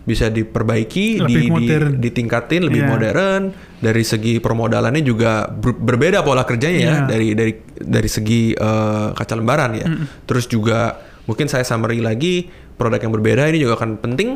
bisa 0.02 0.28
diperbaiki 0.28 1.20
Lebih 1.22 1.32
di, 1.32 1.64
di- 1.64 1.96
ditingkatin 2.02 2.60
lebih 2.62 2.80
Iya. 2.82 2.90
modern 2.90 3.42
dari 3.78 4.00
segi 4.02 4.36
permodalannya 4.36 5.00
juga 5.00 5.44
ber- 5.46 5.76
berbeda 5.76 6.20
pola 6.20 6.44
kerjanya 6.44 6.76
ya 6.78 6.88
Iya. 6.94 7.00
dari 7.06 7.28
dari 7.32 7.52
dari 7.74 8.08
segi 8.08 8.52
eh, 8.52 9.08
kaca 9.10 9.34
lembaran 9.34 9.72
ya 9.74 9.86
Mm-mm. 9.86 10.24
terus 10.24 10.44
juga 10.46 10.96
mungkin 11.24 11.48
saya 11.48 11.64
summary 11.64 12.00
lagi 12.00 12.48
produk 12.74 12.96
yang 12.98 13.12
berbeda 13.12 13.44
ini 13.46 13.60
juga 13.60 13.76
akan 13.76 13.96
penting 13.98 14.28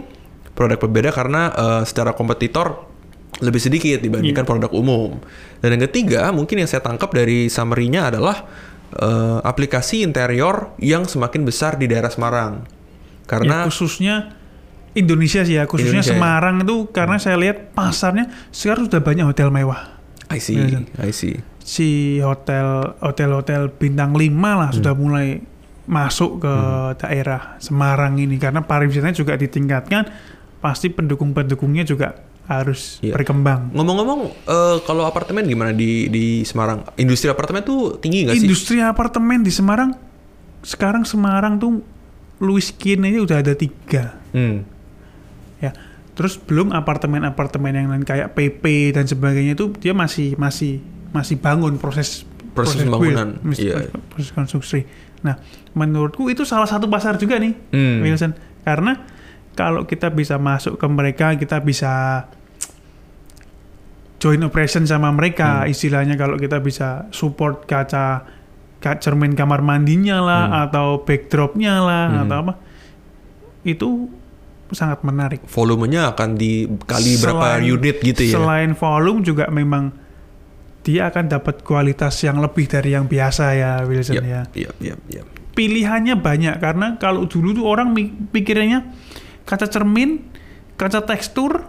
produk 0.59 0.79
berbeda 0.81 1.11
karena 1.11 1.43
eh, 1.49 1.83
secara 1.85 2.11
kompetitor 2.11 2.91
lebih 3.39 3.63
sedikit 3.63 4.03
dibandingkan 4.03 4.43
Iya. 4.43 4.51
produk 4.51 4.71
umum 4.73 5.23
dan 5.59 5.69
yang 5.71 5.87
ketiga 5.87 6.35
mungkin 6.35 6.59
yang 6.59 6.67
saya 6.67 6.83
tangkap 6.83 7.15
dari 7.15 7.47
summary-nya 7.47 8.11
adalah 8.11 8.43
eh, 8.91 9.39
aplikasi 9.41 10.03
interior 10.03 10.75
yang 10.77 11.07
semakin 11.07 11.47
besar 11.47 11.79
di 11.79 11.87
daerah 11.87 12.11
Semarang 12.11 12.67
Ya, 13.23 13.37
karena 13.37 13.57
khususnya 13.63 14.33
Indonesia 14.91 15.45
sih 15.45 15.55
ya, 15.55 15.69
khususnya 15.69 16.01
Indonesia 16.01 16.11
ya. 16.11 16.17
Semarang 16.17 16.55
itu 16.59 16.89
karena 16.89 17.17
saya 17.17 17.37
lihat 17.37 17.71
pasarnya 17.71 18.25
sekarang 18.51 18.89
sudah 18.89 18.99
banyak 18.99 19.29
hotel 19.29 19.53
mewah. 19.53 20.01
I 20.27 20.41
see 20.41 20.57
Iya, 20.57 20.89
I 20.99 21.13
see 21.13 21.37
si 21.61 22.17
hotel 22.19 22.97
hotel-hotel 22.99 23.69
bintang 23.71 24.17
5 24.17 24.25
lah 24.33 24.73
sudah 24.73 24.91
Hmm. 24.91 25.03
mulai 25.05 25.29
masuk 25.85 26.41
ke 26.41 26.55
daerah 26.97 27.61
Semarang 27.61 28.17
ini 28.17 28.37
karena 28.37 28.61
pariwisatanya 28.61 29.13
juga 29.13 29.37
ditingkatkan 29.37 30.09
pasti 30.59 30.89
pendukung-pendukungnya 30.89 31.83
juga 31.83 32.19
harus 32.45 32.97
Iya. 32.99 33.13
berkembang. 33.13 33.71
ngomong-ngomong 33.71 34.21
eh, 34.43 34.77
kalau 34.83 35.05
apartemen 35.05 35.45
gimana 35.45 35.71
di 35.71 36.09
di 36.09 36.43
Semarang 36.43 36.83
industri 36.97 37.29
apartemen 37.29 37.61
tuh 37.61 37.97
tinggi 37.97 38.25
nggak 38.25 38.35
sih 38.35 38.43
Industri 38.43 38.77
apartemen 38.81 39.45
di 39.45 39.53
Semarang 39.53 39.93
sekarang 40.61 41.05
Semarang 41.05 41.57
tuh 41.57 41.85
Louis 42.39 42.73
Kin 42.73 43.03
ini 43.03 43.19
udah 43.19 43.39
ada 43.39 43.53
tiga 43.53 44.17
hmm. 44.33 44.57
ya. 45.59 45.71
Terus 46.15 46.35
belum 46.35 46.73
apartemen-apartemen 46.73 47.71
yang 47.71 47.89
lain 47.89 48.03
kayak 48.03 48.35
PP 48.35 48.65
dan 48.91 49.07
sebagainya 49.07 49.55
itu 49.55 49.71
dia 49.77 49.95
masih 49.95 50.35
masih 50.35 50.83
masih 51.11 51.37
bangun 51.37 51.79
proses 51.79 52.27
Proses 52.51 52.83
build, 52.83 52.91
pembangunan, 52.91 53.39
mis- 53.45 53.63
iya. 53.63 53.87
proses 54.09 54.35
konstruksi. 54.35 54.83
Nah, 55.23 55.39
menurutku 55.73 56.27
itu 56.27 56.43
salah 56.43 56.67
satu 56.67 56.91
pasar 56.91 57.15
juga 57.15 57.39
nih, 57.39 57.55
Hmm. 57.71 58.03
Wilson. 58.03 58.35
Karena 58.67 58.99
kalau 59.59 59.83
kita 59.83 60.07
bisa 60.09 60.39
masuk 60.39 60.79
ke 60.79 60.87
mereka, 60.87 61.35
kita 61.35 61.59
bisa 61.59 62.23
join 64.19 64.39
operation 64.41 64.85
sama 64.85 65.11
mereka. 65.11 65.63
Hmm. 65.63 65.71
Istilahnya 65.71 66.15
kalau 66.15 66.35
kita 66.37 66.59
bisa 66.59 67.07
support 67.11 67.67
kaca 67.67 68.27
ka- 68.79 68.99
cermin 68.99 69.35
kamar 69.35 69.59
mandinya 69.61 70.19
lah 70.19 70.45
Hmm. 70.45 70.63
atau 70.65 70.87
backdropnya 71.03 71.75
lah 71.79 72.07
Hmm. 72.09 72.23
atau 72.23 72.37
apa 72.41 72.55
itu 73.65 73.89
sangat 74.71 75.01
menarik 75.03 75.43
Volumenya 75.45 76.13
akan 76.13 76.37
dikali 76.37 77.19
berapa 77.19 77.59
unit 77.59 77.99
gitu 77.99 78.23
ya. 78.23 78.37
selain 78.37 78.73
volume 78.73 79.25
juga 79.25 79.49
memang 79.49 79.91
dia 80.85 81.09
akan 81.09 81.25
dapat 81.27 81.65
kualitas 81.65 82.15
yang 82.21 82.39
lebih 82.39 82.69
dari 82.69 82.93
yang 82.93 83.05
biasa 83.05 83.45
ya 83.53 83.83
Wilson 83.83 84.21
Yap, 84.21 84.25
ya 84.25 84.41
yap, 84.55 84.77
yap, 84.79 85.01
yap. 85.09 85.27
pilihannya 85.53 86.15
banyak 86.17 86.55
karena 86.59 86.87
kalau 86.97 87.25
dulu 87.25 87.51
tuh 87.53 87.67
orang 87.67 87.91
mi- 87.91 88.13
pikirnya 88.13 88.87
kaca 89.49 89.65
cermin, 89.65 90.29
kaca 90.77 91.01
tekstur, 91.01 91.65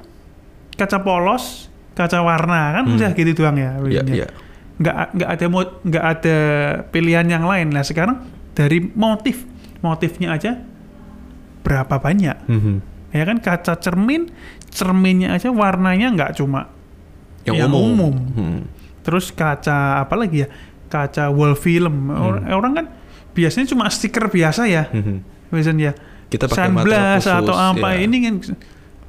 kaca 0.73 0.99
polos, 0.99 1.71
kaca 1.93 2.19
warna 2.19 2.75
kan 2.75 2.83
Hmm. 2.83 2.93
udah 2.93 3.09
gitu 3.13 3.31
doang 3.33 3.55
ya. 3.55 3.79
Iya, 3.79 4.01
ya. 4.01 4.13
iya. 4.13 4.27
Nggak 4.75 4.95
nggak 5.13 5.29
ada 5.29 5.45
mo- 5.47 5.75
nggak 5.81 6.05
ada 6.09 6.37
pilihan 6.87 7.25
yang 7.25 7.43
lain. 7.43 7.67
Nah 7.69 7.81
sekarang 7.81 8.23
dari 8.51 8.83
motif 8.89 9.47
motifnya 9.79 10.33
aja 10.33 10.59
berapa 11.61 11.95
banyak 11.95 12.37
Mhm. 12.45 12.75
ya 13.09 13.23
kan 13.23 13.37
kaca 13.37 13.73
cermin 13.77 14.27
cerminnya 14.67 15.31
aja 15.31 15.49
warnanya 15.49 16.07
nggak 16.09 16.31
cuma 16.35 16.67
Yang, 17.41 17.55
Yang 17.57 17.71
umum. 17.71 17.87
umum. 17.87 18.15
Hmm. 18.29 18.61
terus 18.99 19.31
kaca 19.31 19.99
apa 19.99 20.13
lagi 20.13 20.43
ya 20.43 20.47
kaca 20.85 21.27
wall 21.29 21.55
film 21.55 22.11
Hmm. 22.11 22.43
orang 22.49 22.73
kan 22.73 22.85
biasanya 23.31 23.67
cuma 23.67 23.87
stiker 23.87 24.27
biasa 24.27 24.67
ya 24.67 24.87
Mhm. 24.89 25.23
Wilson 25.49 25.77
ya 25.79 25.95
Kita 26.29 26.45
pakai 26.45 26.69
sunblast 26.69 27.25
khusus. 27.25 27.39
atau 27.41 27.55
apa 27.55 27.87
ya. 27.93 28.05
ini 28.05 28.17
kan 28.21 28.35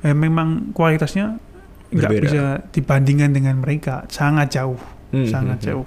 eh, 0.02 0.16
memang 0.16 0.48
kualitasnya 0.72 1.36
nggak 1.90 2.10
bisa 2.18 2.42
dibandingkan 2.70 3.30
dengan 3.30 3.58
mereka 3.58 4.04
sangat 4.08 4.52
jauh 4.52 4.78
Hmm, 5.10 5.26
sangat 5.26 5.58
hmm, 5.58 5.66
jauh 5.66 5.84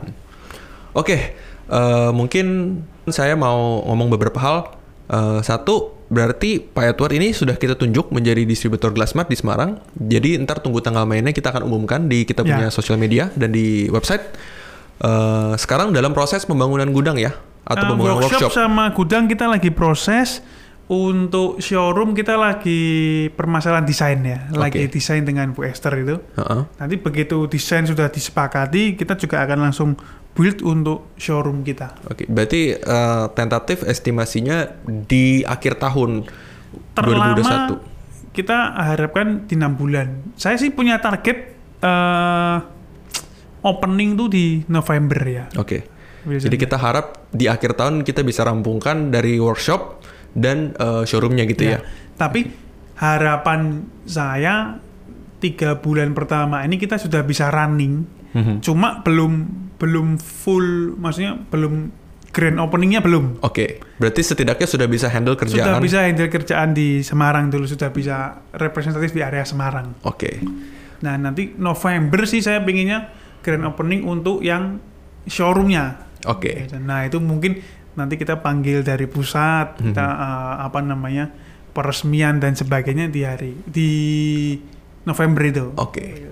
Oke, 0.93 1.33
eh, 1.65 2.11
mungkin 2.11 2.77
saya 3.07 3.33
mau 3.33 3.81
ngomong 3.83 4.11
beberapa 4.11 4.37
hal. 4.37 4.57
Eh, 5.05 5.39
satu, 5.41 5.95
berarti 6.05 6.59
Pak 6.59 6.93
Edward 6.93 7.13
ini 7.13 7.31
sudah 7.31 7.55
kita 7.55 7.73
tunjuk 7.73 8.11
menjadi 8.11 8.43
distributor 8.43 8.91
Glassmart 8.91 9.25
di 9.25 9.33
Semarang. 9.33 9.81
Jadi 9.95 10.37
ntar 10.37 10.59
tunggu 10.59 10.79
tanggal 10.79 11.03
mainnya 11.03 11.31
kita 11.31 11.49
akan 11.49 11.65
umumkan 11.65 12.05
di 12.05 12.23
kita 12.23 12.43
punya 12.43 12.67
Ya. 12.67 12.69
sosial 12.69 12.95
media 12.95 13.33
dan 13.33 13.49
di 13.49 13.89
website. 13.89 14.21
Eh, 14.99 15.53
sekarang 15.55 15.89
dalam 15.89 16.11
proses 16.11 16.45
pembangunan 16.45 16.85
gudang 16.87 17.17
ya 17.17 17.33
atau 17.63 17.79
Eh, 17.79 17.89
pembangunan 17.89 18.21
workshop, 18.21 18.39
workshop. 18.43 18.51
sama 18.53 18.91
gudang 18.91 19.25
kita 19.25 19.47
lagi 19.47 19.71
proses 19.71 20.43
untuk 20.91 21.63
showroom 21.63 22.11
kita 22.11 22.35
lagi 22.35 23.31
permasalahan 23.31 23.87
desain 23.87 24.19
ya 24.19 24.51
lagi 24.51 24.83
Oke. 24.83 24.91
desain 24.99 25.23
dengan 25.23 25.55
Bu 25.55 25.63
Esther 25.63 25.95
itu 25.95 26.19
Heeh. 26.35 26.61
nanti 26.75 26.95
begitu 26.99 27.47
desain 27.47 27.87
sudah 27.87 28.11
disepakati 28.11 28.99
kita 28.99 29.15
juga 29.15 29.47
akan 29.47 29.71
langsung 29.71 29.95
build 30.35 30.59
untuk 30.65 31.15
showroom 31.15 31.63
kita 31.63 31.95
Oke, 32.11 32.27
berarti 32.27 32.75
eh, 32.75 33.25
tentatif 33.31 33.87
estimasinya 33.87 34.67
di 34.83 35.45
akhir 35.47 35.79
tahun 35.79 36.27
terlama 36.97 37.37
2021. 37.79 38.33
kita 38.33 38.57
harapkan 38.73 39.45
di 39.45 39.53
enam 39.53 39.77
bulan. 39.77 40.33
Saya 40.33 40.57
sih 40.57 40.73
punya 40.73 40.97
target 40.97 41.53
eh 41.85 42.57
opening 43.63 44.19
tuh 44.19 44.27
di 44.27 44.59
November 44.67 45.21
ya. 45.23 45.45
Oke. 45.55 45.87
Biasanya. 46.23 46.43
Jadi 46.47 46.55
kita 46.59 46.77
harap 46.79 47.05
di 47.31 47.45
akhir 47.51 47.75
tahun 47.75 48.03
kita 48.03 48.23
bisa 48.23 48.43
rampungkan 48.47 49.11
dari 49.11 49.39
workshop 49.39 50.02
dan 50.33 50.73
eh, 50.75 51.03
showroomnya 51.05 51.45
gitu 51.45 51.63
ya. 51.67 51.79
Tapi 52.13 52.49
harapan 52.97 53.83
saya 54.05 54.77
tiga 55.37 55.75
bulan 55.75 56.15
pertama 56.15 56.63
ini 56.63 56.77
kita 56.77 56.95
sudah 56.95 57.21
bisa 57.21 57.49
running. 57.49 58.05
Mhm. 58.33 58.61
Cuma 58.61 59.01
belum 59.01 59.33
belum 59.77 60.15
full, 60.17 60.95
maksudnya 60.95 61.35
belum 61.51 61.91
grand 62.33 62.57
openingnya 62.57 63.03
belum. 63.03 63.45
Oke, 63.45 63.77
berarti 64.01 64.21
setidaknya 64.25 64.65
sudah 64.65 64.87
bisa 64.89 65.05
handle 65.05 65.37
Sudah 65.37 65.45
kerjaan. 65.77 65.81
bisa 65.83 65.99
handle 66.01 66.31
kerjaan 66.31 66.73
di 66.73 67.05
Semarang 67.05 67.53
dulu, 67.53 67.69
sudah 67.69 67.93
bisa 67.93 68.41
representatif 68.57 69.13
di 69.13 69.21
area 69.21 69.45
Semarang. 69.45 70.01
Oke, 70.01 70.41
Nah 71.03 71.19
nanti 71.19 71.51
November 71.59 72.23
sih 72.23 72.39
saya 72.39 72.63
pinginnya 72.63 73.11
grand 73.43 73.67
opening 73.67 74.07
untuk 74.07 74.39
yang 74.41 74.79
showroomnya. 75.27 76.09
oke, 76.25 76.71
Nah 76.79 77.03
itu 77.05 77.19
mungkin 77.19 77.59
nanti 77.93 78.15
kita 78.15 78.37
panggil 78.37 78.81
dari 78.81 79.05
pusat, 79.05 79.77
kita 79.77 80.01
Mhm. 80.01 80.19
eh, 80.19 80.55
apa 80.63 80.79
namanya 80.79 81.25
peresmian 81.69 82.37
dan 82.37 82.53
sebagainya 82.53 83.09
di 83.09 83.21
hari 83.21 83.53
di 83.63 83.91
November 85.03 85.41
itu. 85.43 85.65
Oke. 85.75 86.29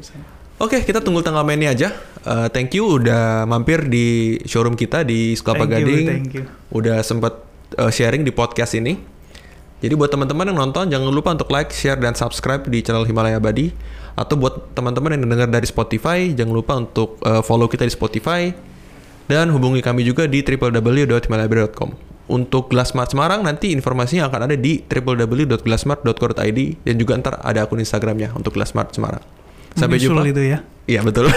oke. 0.57 0.77
Kita 0.81 1.01
tunggu 1.01 1.19
tanggal 1.19 1.41
mainnya 1.41 1.73
aja. 1.73 1.89
Eh, 2.21 2.47
thank 2.49 2.71
you 2.71 3.01
udah 3.01 3.43
mampir 3.43 3.85
di 3.85 4.37
showroom 4.45 4.73
kita 4.73 5.01
di 5.01 5.33
Kelapa 5.35 5.65
Thank 5.65 5.73
you, 5.73 5.77
Gading. 5.81 6.05
thank 6.07 6.29
you. 6.33 6.43
Udah 6.69 7.01
sempat 7.01 7.41
eh, 7.71 7.89
sharing 7.89 8.21
di 8.21 8.29
podcast 8.29 8.75
ini. 8.75 8.95
Jadi 9.81 9.97
buat 9.97 10.07
teman-teman 10.07 10.45
yang 10.45 10.61
nonton 10.61 10.87
jangan 10.87 11.09
lupa 11.09 11.33
untuk 11.33 11.49
like, 11.49 11.73
share 11.73 11.97
dan 11.97 12.13
subscribe 12.13 12.61
di 12.63 12.79
channel 12.79 13.01
Himalaya 13.01 13.41
Badi. 13.41 13.73
Atau 14.13 14.37
buat 14.37 14.71
teman-teman 14.71 15.17
yang 15.17 15.25
dengar 15.25 15.49
dari 15.49 15.65
Spotify 15.65 16.29
jangan 16.29 16.53
lupa 16.53 16.77
untuk 16.77 17.17
eh, 17.21 17.41
follow 17.41 17.65
kita 17.65 17.83
di 17.83 17.89
Spotify 17.89 18.70
dan 19.31 19.47
hubungi 19.55 19.79
kami 19.79 20.03
juga 20.03 20.27
di 20.27 20.43
www.himalayabadi.com. 20.43 21.95
Untuk 22.27 22.67
Glassmart 22.67 23.15
Semarang 23.15 23.47
nanti 23.47 23.71
informasinya 23.71 24.27
akan 24.27 24.51
ada 24.51 24.55
di 24.59 24.83
www.glassmart.co.id 24.83 26.59
dan 26.83 26.95
juga 26.99 27.11
ntar 27.19 27.39
ada 27.39 27.63
akun 27.63 27.79
Instagramnya 27.79 28.35
untuk 28.35 28.59
Glassmart 28.59 28.91
Semarang. 28.91 29.23
Sampai 29.75 30.03
Menyusul 30.03 30.19
jumpa. 30.19 30.31
itu 30.35 30.43
ya. 30.51 30.59
Iya 30.83 31.01
betul. 31.07 31.31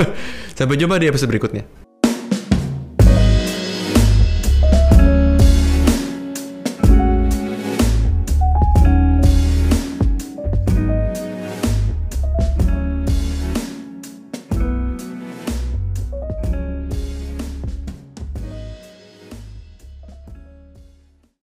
Sampai 0.58 0.76
jumpa 0.76 1.00
di 1.00 1.08
episode 1.08 1.32
berikutnya. 1.32 1.87